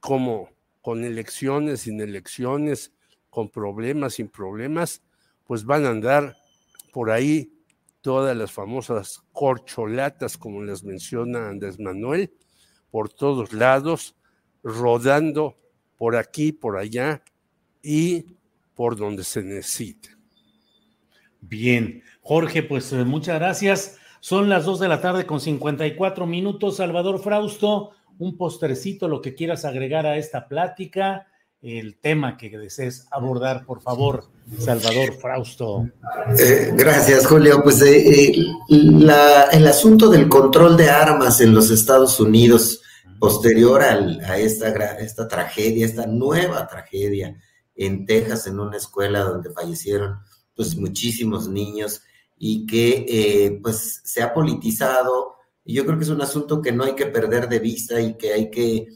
cómo 0.00 0.50
con 0.82 1.04
elecciones, 1.04 1.82
sin 1.82 2.00
elecciones, 2.00 2.92
con 3.30 3.48
problemas, 3.48 4.14
sin 4.14 4.28
problemas, 4.28 5.02
pues 5.44 5.64
van 5.64 5.86
a 5.86 5.90
andar 5.90 6.36
por 6.94 7.10
ahí 7.10 7.52
todas 8.02 8.36
las 8.36 8.52
famosas 8.52 9.24
corcholatas, 9.32 10.38
como 10.38 10.62
les 10.62 10.84
menciona 10.84 11.48
Andrés 11.48 11.80
Manuel, 11.80 12.32
por 12.88 13.12
todos 13.12 13.52
lados, 13.52 14.14
rodando 14.62 15.56
por 15.96 16.14
aquí, 16.14 16.52
por 16.52 16.76
allá 16.76 17.24
y 17.82 18.36
por 18.76 18.94
donde 18.94 19.24
se 19.24 19.42
necesite. 19.42 20.10
Bien, 21.40 22.04
Jorge, 22.22 22.62
pues 22.62 22.92
eh, 22.92 23.04
muchas 23.04 23.40
gracias. 23.40 23.98
Son 24.20 24.48
las 24.48 24.64
dos 24.64 24.78
de 24.78 24.86
la 24.86 25.00
tarde 25.00 25.26
con 25.26 25.40
54 25.40 26.26
minutos. 26.28 26.76
Salvador 26.76 27.20
Frausto, 27.20 27.90
un 28.18 28.36
postrecito, 28.36 29.08
lo 29.08 29.20
que 29.20 29.34
quieras 29.34 29.64
agregar 29.64 30.06
a 30.06 30.16
esta 30.16 30.46
plática 30.46 31.26
el 31.64 31.96
tema 31.96 32.36
que 32.36 32.50
desees 32.50 33.06
abordar, 33.10 33.64
por 33.64 33.80
favor, 33.80 34.24
Salvador 34.58 35.14
Frausto. 35.14 35.88
Eh, 36.38 36.72
gracias, 36.74 37.26
Julio. 37.26 37.62
Pues 37.62 37.80
eh, 37.80 38.28
eh, 38.28 38.46
el 38.68 39.66
asunto 39.66 40.10
del 40.10 40.28
control 40.28 40.76
de 40.76 40.90
armas 40.90 41.40
en 41.40 41.54
los 41.54 41.70
Estados 41.70 42.20
Unidos, 42.20 42.82
posterior 43.18 43.82
a 43.82 44.38
esta, 44.38 44.68
esta 44.98 45.26
tragedia, 45.26 45.86
esta 45.86 46.06
nueva 46.06 46.66
tragedia 46.66 47.34
en 47.74 48.04
Texas, 48.04 48.46
en 48.46 48.60
una 48.60 48.76
escuela 48.76 49.20
donde 49.20 49.50
fallecieron 49.50 50.18
pues 50.54 50.76
muchísimos 50.76 51.48
niños 51.48 52.02
y 52.36 52.66
que 52.66 53.58
pues 53.62 54.02
se 54.04 54.22
ha 54.22 54.34
politizado. 54.34 55.36
Yo 55.64 55.86
creo 55.86 55.96
que 55.96 56.04
es 56.04 56.10
un 56.10 56.20
asunto 56.20 56.60
que 56.60 56.72
no 56.72 56.84
hay 56.84 56.94
que 56.94 57.06
perder 57.06 57.48
de 57.48 57.58
vista 57.58 57.98
y 58.02 58.18
que 58.18 58.34
hay 58.34 58.50
que 58.50 58.88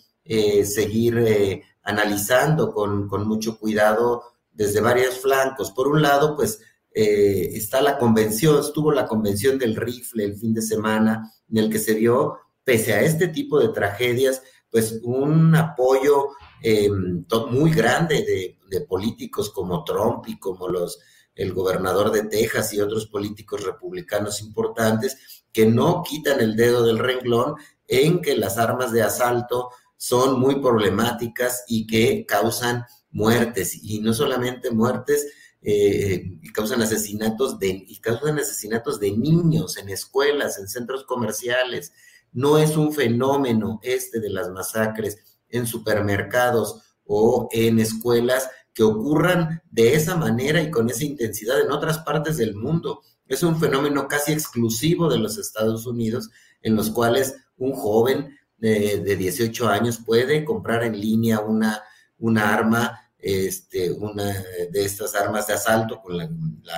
seguir 0.65 1.63
analizando 1.89 2.71
con, 2.71 3.09
mucho 3.27 3.59
cuidado 3.59 4.23
desde 4.53 4.83
varios 4.83 5.19
flancos. 5.21 5.71
Por 5.71 5.89
un 5.89 6.03
lado, 6.03 6.37
pues 6.37 6.61
eh, 6.93 7.49
está 7.55 7.81
la 7.81 7.97
convención, 7.97 8.61
estuvo 8.61 8.93
la 8.93 9.07
convención 9.07 9.59
del 9.59 9.75
rifle 9.75 10.25
el 10.25 10.37
fin 10.37 10.53
de 10.53 10.61
semana, 10.61 11.33
en 11.49 11.57
el 11.57 11.71
que 11.71 11.79
se 11.79 11.95
vio, 11.95 12.41
pese 12.63 12.93
a 12.93 13.01
este 13.01 13.29
tipo 13.29 13.59
de 13.59 13.71
tragedias, 13.71 14.43
pues 14.71 15.01
un 15.03 15.57
apoyo 15.57 16.29
em, 16.63 17.25
muy 17.51 17.73
grande 17.73 18.17
de, 18.17 18.59
de, 18.69 18.85
políticos 18.85 19.49
como 19.49 19.83
Trump 19.83 20.29
y 20.29 20.39
como 20.39 20.69
los 20.69 20.99
el 21.35 21.55
gobernador 21.55 22.11
de 22.11 22.25
Texas 22.25 22.75
y 22.75 22.81
otros 22.81 23.07
políticos 23.07 23.63
republicanos 23.65 24.43
importantes 24.43 25.45
que 25.53 25.67
no 25.67 26.03
quitan 26.03 26.41
el 26.41 26.57
dedo 26.57 26.85
del 26.85 26.99
renglón 26.99 27.55
en 27.87 28.21
que 28.21 28.37
las 28.37 28.59
armas 28.59 28.91
de 28.91 29.03
asalto 29.03 29.71
son 29.99 30.41
muy 30.41 30.61
problemáticas 30.61 31.65
y 31.69 31.87
que 31.87 32.25
causan 32.25 32.85
muertes, 33.11 33.79
y 33.83 34.01
no 34.01 34.15
solamente 34.15 34.71
muertes, 34.71 35.27
eh, 35.61 36.39
causan 36.55 36.81
asesinatos 36.81 37.59
de, 37.59 37.85
y 37.87 38.01
causan 38.01 38.39
asesinatos 38.39 39.01
de 39.01 39.11
niños 39.11 39.77
en 39.77 39.89
escuelas, 39.89 40.59
en 40.59 40.69
centros 40.69 41.05
comerciales. 41.05 41.93
No 42.33 42.59
es 42.59 42.77
un 42.77 42.93
fenómeno 42.93 43.81
este 43.83 44.21
de 44.21 44.31
las 44.31 44.51
masacres 44.51 45.19
en 45.49 45.67
supermercados 45.67 46.81
o 47.05 47.49
en 47.53 47.81
escuelas 47.81 48.49
que 48.73 48.85
ocurran 48.85 49.63
de 49.71 49.95
esa 49.95 50.17
manera 50.17 50.63
y 50.63 50.71
con 50.71 50.89
esa 50.89 51.05
intensidad 51.05 51.61
en 51.61 51.73
otras 51.73 51.99
partes 51.99 52.37
del 52.37 52.55
mundo. 52.55 53.03
Es 53.27 53.43
un 53.43 53.59
fenómeno 53.59 54.07
casi 54.07 54.33
exclusivo 54.33 55.11
de 55.11 55.19
los 55.19 55.39
Estados 55.39 55.87
Unidos, 55.87 56.31
en 56.63 56.77
los 56.77 56.91
cuales 56.91 57.35
un 57.57 57.73
joven 57.73 58.38
de, 58.59 58.99
de 58.99 59.17
18 59.17 59.69
años 59.69 59.99
puede 60.05 60.45
comprar 60.45 60.85
en 60.85 61.01
línea 61.01 61.41
una, 61.41 61.83
una 62.19 62.53
arma 62.53 63.09
este, 63.19 63.91
una 63.91 64.33
de 64.71 64.85
estas 64.85 65.15
armas 65.17 65.49
de 65.49 65.55
asalto 65.55 66.01
con 66.01 66.17
la, 66.17 66.29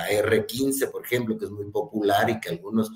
R-15, 0.09 0.89
por 0.89 1.05
ejemplo, 1.05 1.37
que 1.37 1.45
es 1.45 1.51
muy 1.51 1.69
popular 1.69 2.29
y 2.29 2.39
que 2.39 2.49
algunos, 2.49 2.91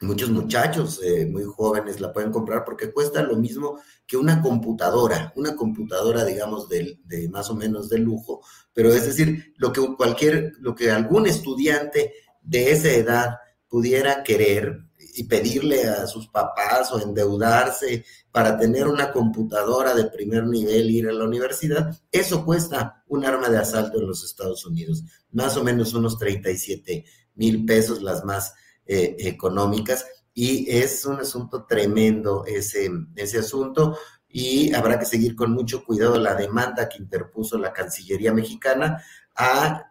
muchos 0.00 0.30
muchachos 0.30 1.00
eh, 1.02 1.26
muy 1.26 1.42
jóvenes 1.42 2.00
la 2.00 2.12
pueden 2.12 2.30
comprar 2.30 2.64
porque 2.64 2.92
cuesta 2.92 3.22
lo 3.22 3.36
mismo 3.36 3.80
que 4.06 4.16
una 4.16 4.40
computadora, 4.40 5.32
una 5.34 5.56
computadora, 5.56 6.24
digamos, 6.24 6.68
de, 6.68 7.00
de 7.04 7.28
más 7.28 7.50
o 7.50 7.56
menos 7.56 7.88
de 7.88 7.98
lujo, 7.98 8.42
pero 8.72 8.92
es 8.92 9.06
decir, 9.06 9.54
lo 9.56 9.72
que 9.72 9.80
cualquier, 9.96 10.52
lo 10.60 10.74
que 10.74 10.90
algún 10.90 11.26
estudiante 11.26 12.12
de 12.42 12.70
esa 12.70 12.90
edad 12.90 13.38
pudiera 13.68 14.22
querer 14.22 14.84
y 15.14 15.24
pedirle 15.24 15.84
a 15.84 16.06
sus 16.06 16.28
papás 16.28 16.92
o 16.92 17.00
endeudarse 17.00 18.04
para 18.30 18.58
tener 18.58 18.86
una 18.86 19.12
computadora 19.12 19.94
de 19.94 20.04
primer 20.04 20.46
nivel 20.46 20.90
ir 20.90 21.08
a 21.08 21.12
la 21.12 21.24
universidad, 21.24 21.94
eso 22.10 22.44
cuesta 22.44 23.04
un 23.08 23.24
arma 23.24 23.48
de 23.48 23.58
asalto 23.58 23.98
en 23.98 24.06
los 24.06 24.24
Estados 24.24 24.64
Unidos, 24.64 25.04
más 25.32 25.56
o 25.56 25.64
menos 25.64 25.92
unos 25.94 26.18
37 26.18 27.04
mil 27.34 27.64
pesos 27.64 28.02
las 28.02 28.24
más 28.24 28.54
eh, 28.86 29.16
económicas. 29.18 30.06
Y 30.34 30.70
es 30.70 31.04
un 31.04 31.20
asunto 31.20 31.66
tremendo 31.66 32.44
ese, 32.46 32.90
ese 33.16 33.38
asunto. 33.38 33.98
Y 34.28 34.72
habrá 34.74 34.98
que 34.98 35.04
seguir 35.04 35.36
con 35.36 35.52
mucho 35.52 35.84
cuidado 35.84 36.18
la 36.18 36.34
demanda 36.34 36.88
que 36.88 36.98
interpuso 36.98 37.58
la 37.58 37.72
Cancillería 37.72 38.32
mexicana 38.32 39.02
a, 39.34 39.88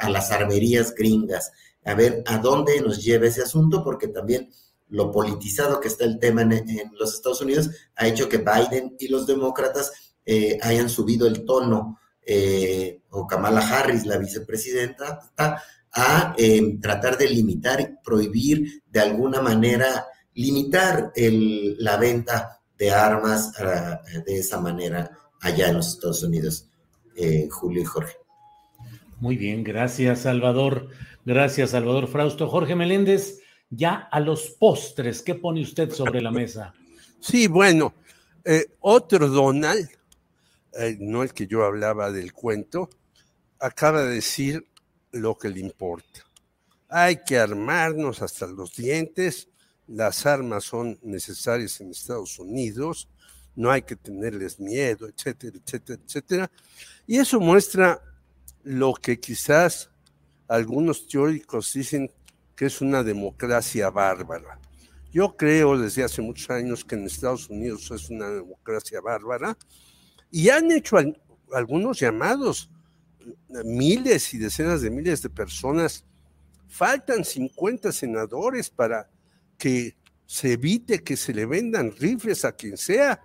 a 0.00 0.10
las 0.10 0.32
armerías 0.32 0.94
gringas, 0.94 1.52
a 1.84 1.94
ver 1.94 2.22
a 2.26 2.38
dónde 2.38 2.80
nos 2.80 3.02
lleva 3.02 3.26
ese 3.26 3.42
asunto, 3.42 3.82
porque 3.82 4.08
también 4.08 4.50
lo 4.88 5.10
politizado 5.10 5.80
que 5.80 5.88
está 5.88 6.04
el 6.04 6.18
tema 6.18 6.42
en, 6.42 6.92
los 6.98 7.14
Estados 7.14 7.40
Unidos 7.40 7.70
ha 7.96 8.06
hecho 8.06 8.28
que 8.28 8.38
Biden 8.38 8.96
y 8.98 9.08
los 9.08 9.26
demócratas 9.26 9.92
eh, 10.24 10.58
hayan 10.62 10.88
subido 10.88 11.26
el 11.26 11.44
tono, 11.44 11.98
eh, 12.26 13.00
o 13.10 13.26
Kamala 13.26 13.60
Harris, 13.60 14.06
la 14.06 14.16
vicepresidenta, 14.16 15.32
a 15.96 16.34
em, 16.36 16.80
tratar 16.80 17.16
de 17.16 17.28
limitar 17.28 18.00
prohibir 18.02 18.82
de 18.90 19.00
alguna 19.00 19.40
manera, 19.40 20.06
limitar 20.34 21.12
la 21.14 21.96
venta 21.96 22.60
de 22.76 22.90
armas 22.90 23.52
de 24.26 24.38
esa 24.38 24.60
manera 24.60 25.16
allá 25.40 25.68
en 25.68 25.76
los 25.76 25.88
Estados 25.88 26.22
Unidos, 26.22 26.68
eh, 27.16 27.48
Julio 27.50 27.82
y 27.82 27.84
Jorge. 27.84 28.16
Muy 29.20 29.36
bien, 29.36 29.62
gracias 29.62 30.20
Salvador. 30.20 30.88
Gracias 31.24 31.70
Salvador 31.70 32.06
Frausto. 32.08 32.48
Jorge 32.48 32.76
Meléndez, 32.76 33.40
ya 33.70 33.94
a 33.94 34.20
los 34.20 34.50
postres, 34.50 35.22
¿qué 35.22 35.34
pone 35.34 35.62
usted 35.62 35.90
sobre 35.90 36.20
la 36.20 36.30
mesa? 36.30 36.74
Sí, 37.20 37.46
bueno, 37.46 37.94
eh, 38.44 38.66
otro 38.80 39.28
Donald, 39.28 39.88
eh, 40.78 40.96
no 41.00 41.22
el 41.22 41.32
que 41.32 41.46
yo 41.46 41.64
hablaba 41.64 42.12
del 42.12 42.34
cuento, 42.34 42.90
acaba 43.58 44.02
de 44.02 44.16
decir 44.16 44.66
lo 45.12 45.38
que 45.38 45.48
le 45.48 45.60
importa. 45.60 46.20
Hay 46.90 47.22
que 47.24 47.38
armarnos 47.38 48.20
hasta 48.20 48.46
los 48.46 48.76
dientes, 48.76 49.48
las 49.86 50.26
armas 50.26 50.64
son 50.64 50.98
necesarias 51.02 51.80
en 51.80 51.90
Estados 51.90 52.38
Unidos, 52.38 53.08
no 53.56 53.70
hay 53.70 53.82
que 53.82 53.96
tenerles 53.96 54.60
miedo, 54.60 55.08
etcétera, 55.08 55.56
etcétera, 55.64 56.00
etcétera. 56.04 56.50
Y 57.06 57.18
eso 57.18 57.40
muestra 57.40 58.02
lo 58.62 58.92
que 58.94 59.18
quizás 59.18 59.90
algunos 60.48 61.06
teóricos 61.08 61.72
dicen 61.72 62.10
que 62.56 62.66
es 62.66 62.80
una 62.80 63.02
democracia 63.02 63.90
bárbara. 63.90 64.60
Yo 65.12 65.36
creo 65.36 65.78
desde 65.78 66.04
hace 66.04 66.22
muchos 66.22 66.50
años 66.50 66.84
que 66.84 66.96
en 66.96 67.06
Estados 67.06 67.48
Unidos 67.48 67.90
es 67.90 68.10
una 68.10 68.28
democracia 68.28 69.00
bárbara 69.00 69.56
y 70.30 70.48
han 70.48 70.70
hecho 70.72 70.96
algunos 71.52 72.00
llamados, 72.00 72.70
miles 73.64 74.34
y 74.34 74.38
decenas 74.38 74.82
de 74.82 74.90
miles 74.90 75.22
de 75.22 75.30
personas. 75.30 76.04
Faltan 76.66 77.24
50 77.24 77.92
senadores 77.92 78.68
para 78.68 79.08
que 79.56 79.96
se 80.26 80.52
evite 80.54 81.04
que 81.04 81.16
se 81.16 81.32
le 81.32 81.46
vendan 81.46 81.94
rifles 81.96 82.44
a 82.44 82.52
quien 82.52 82.76
sea. 82.76 83.22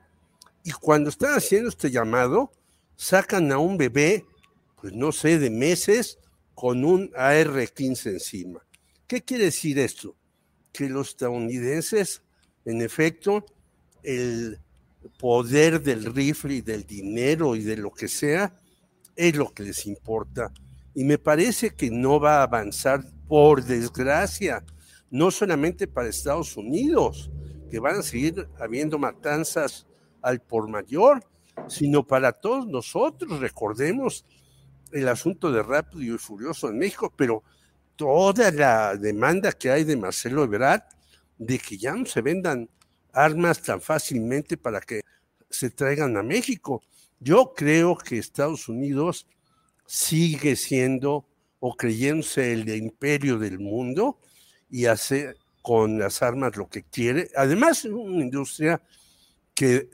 Y 0.63 0.71
cuando 0.71 1.09
están 1.09 1.33
haciendo 1.33 1.69
este 1.69 1.89
llamado, 1.89 2.51
sacan 2.95 3.51
a 3.51 3.57
un 3.57 3.77
bebé, 3.77 4.25
pues 4.79 4.93
no 4.93 5.11
sé, 5.11 5.39
de 5.39 5.49
meses, 5.49 6.19
con 6.59 6.83
un 6.83 7.09
AR-15 7.15 8.07
encima. 8.07 8.59
¿Qué 9.07 9.21
quiere 9.21 9.45
decir 9.45 9.79
esto? 9.79 10.17
Que 10.73 10.89
los 10.89 11.11
estadounidenses, 11.11 12.21
en 12.65 12.81
efecto, 12.81 13.45
el 14.03 14.59
poder 15.17 15.81
del 15.81 16.13
rifle 16.13 16.55
y 16.55 16.61
del 16.61 16.83
dinero 16.83 17.55
y 17.55 17.63
de 17.63 17.77
lo 17.77 17.91
que 17.91 18.09
sea 18.09 18.53
es 19.15 19.37
lo 19.37 19.53
que 19.53 19.63
les 19.63 19.85
importa. 19.85 20.51
Y 20.93 21.05
me 21.05 21.17
parece 21.17 21.69
que 21.75 21.89
no 21.89 22.19
va 22.19 22.39
a 22.39 22.43
avanzar, 22.43 23.05
por 23.29 23.63
desgracia, 23.63 24.65
no 25.09 25.31
solamente 25.31 25.87
para 25.87 26.09
Estados 26.09 26.57
Unidos, 26.57 27.31
que 27.71 27.79
van 27.79 27.99
a 27.99 28.03
seguir 28.03 28.49
habiendo 28.59 28.99
matanzas 28.99 29.87
al 30.21 30.41
por 30.41 30.67
mayor, 30.67 31.23
sino 31.69 32.05
para 32.05 32.33
todos 32.33 32.67
nosotros. 32.67 33.39
Recordemos 33.39 34.25
el 34.91 35.07
asunto 35.07 35.51
de 35.51 35.63
Rápido 35.63 36.15
y 36.15 36.17
Furioso 36.17 36.69
en 36.69 36.77
México, 36.77 37.13
pero 37.15 37.43
toda 37.95 38.51
la 38.51 38.95
demanda 38.95 39.51
que 39.51 39.69
hay 39.69 39.83
de 39.83 39.97
Marcelo 39.97 40.43
Ebrard 40.43 40.83
de 41.37 41.59
que 41.59 41.77
ya 41.77 41.93
no 41.93 42.05
se 42.05 42.21
vendan 42.21 42.69
armas 43.13 43.61
tan 43.61 43.81
fácilmente 43.81 44.57
para 44.57 44.79
que 44.81 45.01
se 45.49 45.69
traigan 45.69 46.15
a 46.17 46.23
México. 46.23 46.81
Yo 47.19 47.53
creo 47.55 47.97
que 47.97 48.17
Estados 48.17 48.69
Unidos 48.69 49.27
sigue 49.85 50.55
siendo 50.55 51.25
o 51.59 51.75
creyéndose 51.75 52.53
el 52.53 52.69
imperio 52.69 53.37
del 53.37 53.59
mundo 53.59 54.19
y 54.69 54.85
hace 54.85 55.35
con 55.61 55.99
las 55.99 56.21
armas 56.21 56.55
lo 56.55 56.69
que 56.69 56.83
quiere. 56.83 57.29
Además, 57.35 57.79
es 57.85 57.91
una 57.91 58.23
industria 58.23 58.81
que 59.53 59.89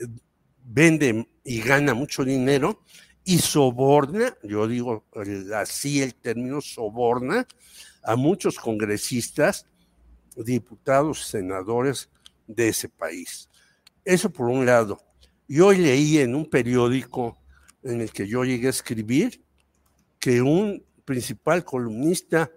vende 0.64 1.26
y 1.44 1.60
gana 1.60 1.94
mucho 1.94 2.24
dinero 2.24 2.82
y 3.28 3.38
soborna, 3.38 4.36
yo 4.44 4.68
digo 4.68 5.04
así 5.56 6.00
el 6.00 6.14
término 6.14 6.60
soborna, 6.60 7.44
a 8.04 8.14
muchos 8.14 8.56
congresistas, 8.56 9.66
diputados, 10.36 11.26
senadores 11.26 12.08
de 12.46 12.68
ese 12.68 12.88
país. 12.88 13.50
Eso 14.04 14.30
por 14.30 14.46
un 14.48 14.64
lado. 14.64 15.00
Y 15.48 15.58
hoy 15.58 15.78
leí 15.78 16.18
en 16.18 16.36
un 16.36 16.48
periódico 16.48 17.36
en 17.82 18.00
el 18.00 18.12
que 18.12 18.28
yo 18.28 18.44
llegué 18.44 18.68
a 18.68 18.70
escribir 18.70 19.44
que 20.20 20.40
un 20.40 20.84
principal 21.04 21.64
columnista 21.64 22.48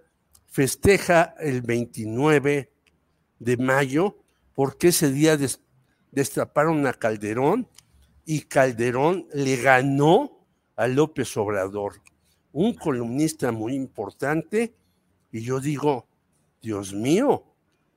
festeja 0.46 1.34
el 1.40 1.62
29 1.62 2.72
de 3.40 3.56
mayo 3.56 4.18
porque 4.54 4.88
ese 4.88 5.10
día 5.10 5.36
destaparon 6.12 6.86
a 6.86 6.92
Calderón 6.92 7.68
y 8.24 8.42
Calderón 8.42 9.26
le 9.32 9.56
ganó 9.56 10.39
a 10.80 10.88
López 10.88 11.36
Obrador, 11.36 12.00
un 12.52 12.72
columnista 12.72 13.52
muy 13.52 13.74
importante 13.74 14.74
y 15.30 15.42
yo 15.42 15.60
digo, 15.60 16.08
Dios 16.62 16.94
mío, 16.94 17.44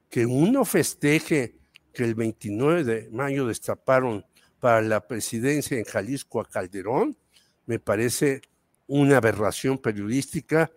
que 0.09 0.25
uno 0.25 0.65
festeje 0.65 1.55
que 1.93 2.03
el 2.03 2.13
29 2.13 2.83
de 2.83 3.09
mayo 3.09 3.47
destaparon 3.47 4.25
para 4.59 4.81
la 4.81 5.07
presidencia 5.07 5.77
en 5.77 5.85
Jalisco 5.85 6.41
a 6.41 6.49
Calderón, 6.49 7.15
me 7.67 7.79
parece 7.79 8.41
una 8.87 9.15
aberración 9.15 9.77
periodística. 9.77 10.69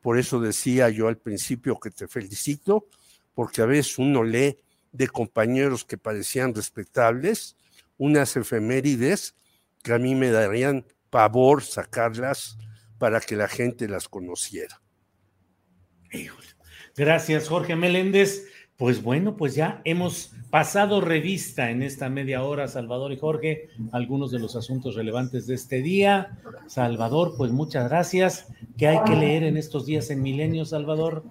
Por 0.00 0.18
eso 0.18 0.40
decía 0.40 0.88
yo 0.88 1.08
al 1.08 1.18
principio 1.18 1.78
que 1.78 1.90
te 1.90 2.08
felicito, 2.08 2.86
porque 3.34 3.60
a 3.60 3.66
veces 3.66 3.98
uno 3.98 4.24
lee 4.24 4.56
de 4.92 5.08
compañeros 5.08 5.84
que 5.84 5.98
parecían 5.98 6.54
respetables, 6.54 7.54
unas 7.98 8.34
efemérides 8.34 9.34
que 9.82 9.92
a 9.92 9.98
mí 9.98 10.14
me 10.14 10.30
darían 10.30 10.86
pavor 11.10 11.62
sacarlas 11.62 12.56
para 12.98 13.20
que 13.20 13.36
la 13.36 13.48
gente 13.48 13.88
las 13.88 14.08
conociera. 14.08 14.80
Gracias, 16.96 17.48
Jorge 17.48 17.76
Meléndez. 17.76 18.46
Pues 18.76 19.02
bueno, 19.02 19.36
pues 19.36 19.54
ya 19.54 19.82
hemos 19.84 20.32
pasado 20.50 21.02
revista 21.02 21.70
en 21.70 21.82
esta 21.82 22.08
media 22.08 22.42
hora, 22.44 22.66
Salvador 22.66 23.12
y 23.12 23.18
Jorge, 23.18 23.68
algunos 23.92 24.30
de 24.30 24.38
los 24.38 24.56
asuntos 24.56 24.94
relevantes 24.94 25.46
de 25.46 25.54
este 25.54 25.82
día. 25.82 26.38
Salvador, 26.66 27.34
pues 27.36 27.52
muchas 27.52 27.90
gracias. 27.90 28.46
¿Qué 28.78 28.88
hay 28.88 28.98
que 29.04 29.16
leer 29.16 29.42
en 29.42 29.58
estos 29.58 29.84
días 29.84 30.08
en 30.08 30.22
Milenio, 30.22 30.64
Salvador? 30.64 31.24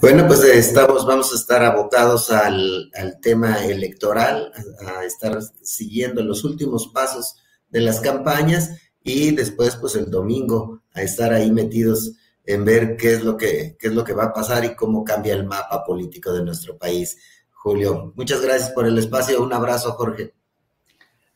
Bueno, 0.00 0.26
pues 0.26 0.42
estamos, 0.42 1.06
vamos 1.06 1.32
a 1.32 1.36
estar 1.36 1.62
abocados 1.62 2.30
al, 2.30 2.90
al 2.94 3.20
tema 3.20 3.62
electoral, 3.66 4.50
a 4.86 5.04
estar 5.04 5.38
siguiendo 5.62 6.22
los 6.22 6.44
últimos 6.44 6.88
pasos 6.88 7.36
de 7.68 7.80
las 7.80 8.00
campañas 8.00 8.70
y 9.04 9.32
después, 9.32 9.76
pues 9.76 9.94
el 9.96 10.10
domingo, 10.10 10.82
a 10.94 11.02
estar 11.02 11.32
ahí 11.32 11.52
metidos 11.52 12.12
en 12.46 12.64
ver 12.64 12.96
qué 12.96 13.12
es 13.12 13.22
lo 13.22 13.36
que, 13.36 13.76
qué 13.78 13.88
es 13.88 13.94
lo 13.94 14.02
que 14.02 14.14
va 14.14 14.24
a 14.24 14.32
pasar 14.32 14.64
y 14.64 14.74
cómo 14.74 15.04
cambia 15.04 15.34
el 15.34 15.44
mapa 15.44 15.84
político 15.84 16.32
de 16.32 16.42
nuestro 16.42 16.78
país. 16.78 17.18
Julio, 17.50 18.14
muchas 18.16 18.40
gracias 18.40 18.70
por 18.70 18.86
el 18.86 18.96
espacio. 18.96 19.42
Un 19.42 19.52
abrazo, 19.52 19.92
Jorge. 19.92 20.32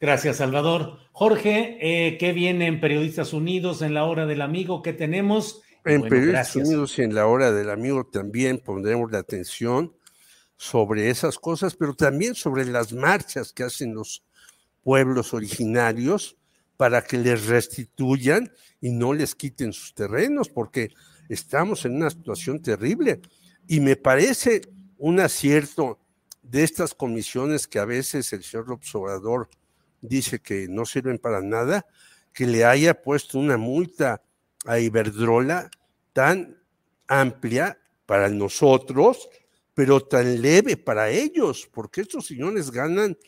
Gracias, 0.00 0.36
Salvador. 0.36 0.98
Jorge, 1.12 1.78
eh, 1.80 2.16
¿qué 2.18 2.32
viene 2.32 2.66
en 2.66 2.80
Periodistas 2.80 3.34
Unidos 3.34 3.82
en 3.82 3.92
la 3.92 4.04
hora 4.04 4.24
del 4.24 4.40
amigo? 4.40 4.82
¿Qué 4.82 4.94
tenemos? 4.94 5.60
En 5.84 6.02
Periodistas 6.02 6.56
Unidos 6.56 6.98
y 6.98 7.02
en 7.02 7.14
la 7.14 7.26
hora 7.26 7.52
del 7.52 7.68
amigo 7.68 8.06
también 8.10 8.58
pondremos 8.58 9.12
la 9.12 9.18
atención 9.18 9.94
sobre 10.56 11.10
esas 11.10 11.38
cosas, 11.38 11.76
pero 11.76 11.94
también 11.94 12.34
sobre 12.34 12.64
las 12.64 12.92
marchas 12.94 13.52
que 13.52 13.64
hacen 13.64 13.94
los 13.94 14.24
pueblos 14.82 15.34
originarios 15.34 16.37
para 16.78 17.02
que 17.02 17.18
les 17.18 17.46
restituyan 17.46 18.50
y 18.80 18.92
no 18.92 19.12
les 19.12 19.34
quiten 19.34 19.72
sus 19.72 19.92
terrenos, 19.94 20.48
porque 20.48 20.90
estamos 21.28 21.84
en 21.84 21.96
una 21.96 22.08
situación 22.08 22.62
terrible. 22.62 23.20
Y 23.66 23.80
me 23.80 23.96
parece 23.96 24.62
un 24.96 25.18
acierto 25.18 25.98
de 26.40 26.62
estas 26.62 26.94
comisiones 26.94 27.66
que 27.66 27.80
a 27.80 27.84
veces 27.84 28.32
el 28.32 28.44
señor 28.44 28.70
observador 28.70 29.50
dice 30.00 30.38
que 30.38 30.68
no 30.68 30.86
sirven 30.86 31.18
para 31.18 31.42
nada, 31.42 31.84
que 32.32 32.46
le 32.46 32.64
haya 32.64 33.02
puesto 33.02 33.40
una 33.40 33.56
multa 33.56 34.22
a 34.64 34.78
Iberdrola 34.78 35.68
tan 36.12 36.62
amplia 37.08 37.76
para 38.06 38.28
nosotros, 38.28 39.28
pero 39.74 40.00
tan 40.00 40.40
leve 40.40 40.76
para 40.76 41.10
ellos, 41.10 41.68
porque 41.72 42.02
estos 42.02 42.28
señores 42.28 42.70
ganan 42.70 43.18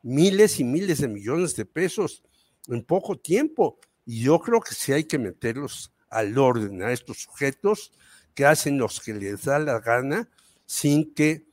miles 0.00 0.60
y 0.60 0.64
miles 0.64 1.00
de 1.00 1.08
millones 1.08 1.56
de 1.56 1.64
pesos 1.64 2.22
en 2.68 2.82
poco 2.82 3.16
tiempo. 3.16 3.78
Y 4.04 4.22
yo 4.22 4.40
creo 4.40 4.60
que 4.60 4.74
sí 4.74 4.92
hay 4.92 5.04
que 5.04 5.18
meterlos 5.18 5.92
al 6.08 6.36
orden 6.36 6.82
a 6.82 6.92
estos 6.92 7.22
sujetos 7.22 7.92
que 8.34 8.46
hacen 8.46 8.78
los 8.78 9.00
que 9.00 9.14
les 9.14 9.44
da 9.44 9.58
la 9.58 9.80
gana 9.80 10.28
sin 10.66 11.14
que 11.14 11.46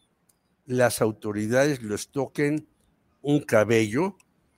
las 0.65 1.02
autoridades 1.02 1.82
les 1.82 2.10
toquen 2.10 2.67
un 3.22 3.41
cabello, 3.41 4.17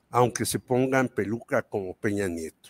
aunque 0.09 0.45
se 0.45 0.59
pongan 0.59 1.07
peluca 1.07 1.61
como 1.61 1.95
Peña 1.95 2.27
Nieto. 2.27 2.69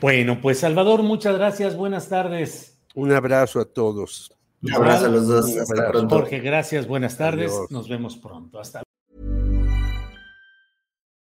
Bueno, 0.00 0.40
pues 0.40 0.60
Salvador, 0.60 1.02
muchas 1.02 1.36
gracias, 1.36 1.76
buenas 1.76 2.08
tardes. 2.08 2.78
Un 2.94 3.12
abrazo 3.12 3.60
a 3.60 3.64
todos. 3.64 4.32
Un 4.62 4.72
abrazo 4.72 5.06
a 5.06 5.08
los 5.08 5.28
dos. 5.28 5.56
Hasta 5.56 5.88
pronto. 5.90 6.16
Jorge, 6.16 6.40
gracias, 6.40 6.86
buenas 6.86 7.16
tardes. 7.16 7.52
Adiós. 7.52 7.70
Nos 7.70 7.88
vemos 7.88 8.16
pronto. 8.16 8.58
Hasta 8.58 8.85